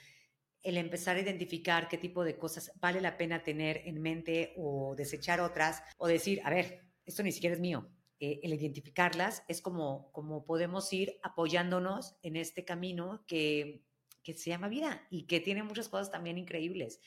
el 0.64 0.78
empezar 0.78 1.16
a 1.16 1.20
identificar 1.20 1.88
qué 1.88 1.98
tipo 1.98 2.24
de 2.24 2.36
cosas 2.36 2.72
vale 2.80 3.00
la 3.00 3.16
pena 3.16 3.42
tener 3.42 3.82
en 3.84 4.00
mente 4.00 4.54
o 4.56 4.94
desechar 4.96 5.40
otras 5.40 5.82
o 5.98 6.08
decir, 6.08 6.40
a 6.44 6.50
ver, 6.50 6.86
esto 7.04 7.22
ni 7.22 7.32
siquiera 7.32 7.54
es 7.54 7.60
mío. 7.60 7.90
Eh, 8.18 8.40
el 8.42 8.54
identificarlas 8.54 9.44
es 9.46 9.60
como, 9.60 10.10
como 10.12 10.46
podemos 10.46 10.90
ir 10.92 11.18
apoyándonos 11.22 12.16
en 12.22 12.36
este 12.36 12.64
camino 12.64 13.24
que, 13.26 13.84
que 14.22 14.34
se 14.34 14.50
llama 14.50 14.68
vida 14.68 15.06
y 15.10 15.26
que 15.26 15.40
tiene 15.40 15.62
muchas 15.62 15.88
cosas 15.88 16.10
también 16.10 16.38
increíbles. 16.38 17.00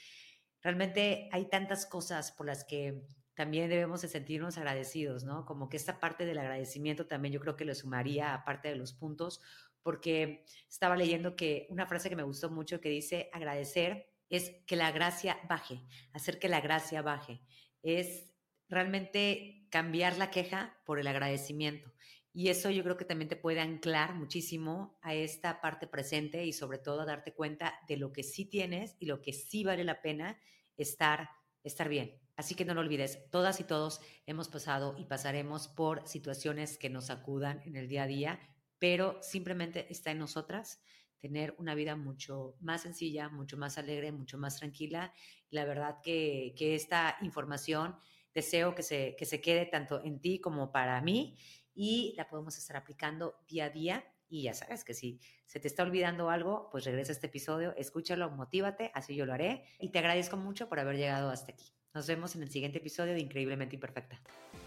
Realmente 0.62 1.28
hay 1.32 1.50
tantas 1.50 1.86
cosas 1.86 2.32
por 2.32 2.46
las 2.46 2.64
que 2.64 3.04
también 3.34 3.70
debemos 3.70 4.02
de 4.02 4.08
sentirnos 4.08 4.58
agradecidos, 4.58 5.24
¿no? 5.24 5.46
Como 5.46 5.70
que 5.70 5.78
esta 5.78 6.00
parte 6.00 6.26
del 6.26 6.40
agradecimiento 6.40 7.06
también 7.06 7.34
yo 7.34 7.40
creo 7.40 7.56
que 7.56 7.66
lo 7.66 7.76
sumaría, 7.76 8.34
aparte 8.34 8.68
de 8.68 8.76
los 8.76 8.94
puntos, 8.94 9.42
porque 9.88 10.44
estaba 10.70 10.98
leyendo 10.98 11.38
que 11.38 11.66
una 11.70 11.86
frase 11.88 12.10
que 12.10 12.18
me 12.18 12.24
gustó 12.24 12.50
mucho 12.50 12.82
que 12.82 12.90
dice 12.90 13.30
agradecer 13.32 14.12
es 14.30 14.52
que 14.66 14.76
la 14.76 14.92
gracia 14.92 15.40
baje, 15.48 15.82
hacer 16.12 16.40
que 16.40 16.50
la 16.50 16.60
gracia 16.60 17.02
baje, 17.02 17.40
es 17.84 18.34
realmente 18.68 19.66
cambiar 19.72 20.18
la 20.18 20.30
queja 20.30 20.78
por 20.86 21.00
el 21.00 21.08
agradecimiento. 21.08 21.94
Y 22.34 22.50
eso 22.50 22.70
yo 22.70 22.84
creo 22.84 22.98
que 22.98 23.06
también 23.06 23.30
te 23.30 23.38
puede 23.38 23.62
anclar 23.62 24.14
muchísimo 24.14 25.00
a 25.02 25.14
esta 25.14 25.62
parte 25.62 25.88
presente 25.88 26.46
y 26.46 26.52
sobre 26.52 26.80
todo 26.80 27.00
a 27.00 27.06
darte 27.06 27.34
cuenta 27.34 27.80
de 27.88 27.96
lo 27.96 28.12
que 28.12 28.24
sí 28.24 28.44
tienes 28.44 28.98
y 29.00 29.06
lo 29.06 29.22
que 29.22 29.32
sí 29.32 29.64
vale 29.64 29.86
la 29.86 30.02
pena 30.02 30.38
estar, 30.76 31.30
estar 31.64 31.88
bien. 31.88 32.20
Así 32.36 32.56
que 32.56 32.66
no 32.66 32.74
lo 32.74 32.82
olvides, 32.82 33.30
todas 33.32 33.62
y 33.62 33.64
todos 33.64 34.02
hemos 34.26 34.50
pasado 34.50 34.98
y 34.98 35.06
pasaremos 35.06 35.70
por 35.70 36.06
situaciones 36.10 36.78
que 36.78 36.90
nos 36.90 37.10
acudan 37.10 37.62
en 37.66 37.78
el 37.78 37.88
día 37.88 38.04
a 38.04 38.08
día, 38.08 38.57
pero 38.80 39.22
simplemente 39.22 39.92
está 39.92 40.12
en 40.12 40.20
nosotras 40.20 40.82
tener 41.20 41.56
una 41.58 41.76
vida 41.76 41.96
mucho 41.96 42.56
más 42.60 42.82
sencilla, 42.84 43.30
mucho 43.30 43.58
más 43.58 43.78
alegre, 43.78 44.12
mucho 44.12 44.38
más 44.38 44.58
tranquila. 44.58 45.14
La 45.50 45.66
verdad 45.66 45.98
que, 46.04 46.54
que 46.58 46.76
esta 46.76 47.18
información 47.22 47.96
deseo 48.34 48.76
que 48.76 48.84
se, 48.84 49.16
que 49.18 49.26
se 49.26 49.42
quede 49.42 49.66
tanto 49.66 50.04
en 50.04 50.20
ti 50.22 50.40
como 50.40 50.72
para 50.72 51.02
mí 51.02 51.38
y 51.74 52.14
la 52.18 52.28
podemos 52.28 52.58
estar 52.58 52.78
aplicando 52.78 53.36
día 53.48 53.66
a 53.66 53.70
día 53.70 54.04
Y 54.30 54.44
ya 54.44 54.54
sabes 54.54 54.84
que 54.84 54.94
si 54.94 55.20
se 55.46 55.60
te 55.60 55.68
está 55.68 55.84
olvidando 55.84 56.30
algo, 56.30 56.70
pues 56.70 56.84
regresa 56.84 57.12
a 57.12 57.16
este 57.16 57.28
episodio, 57.28 57.74
escúchalo, 57.78 58.30
motívate, 58.30 58.92
así 58.94 59.16
yo 59.16 59.26
lo 59.26 59.34
haré. 59.34 59.64
Y 59.80 59.90
te 59.90 60.00
agradezco 60.00 60.36
mucho 60.36 60.68
por 60.68 60.80
haber 60.80 60.98
llegado 60.98 61.30
hasta 61.30 61.54
aquí. 61.54 61.66
Nos 61.94 62.08
vemos 62.08 62.36
en 62.36 62.44
el 62.44 62.52
siguiente 62.52 62.80
episodio 62.80 63.14
de 63.14 63.22
Increíblemente 63.22 63.76
Imperfecta. 63.76 64.20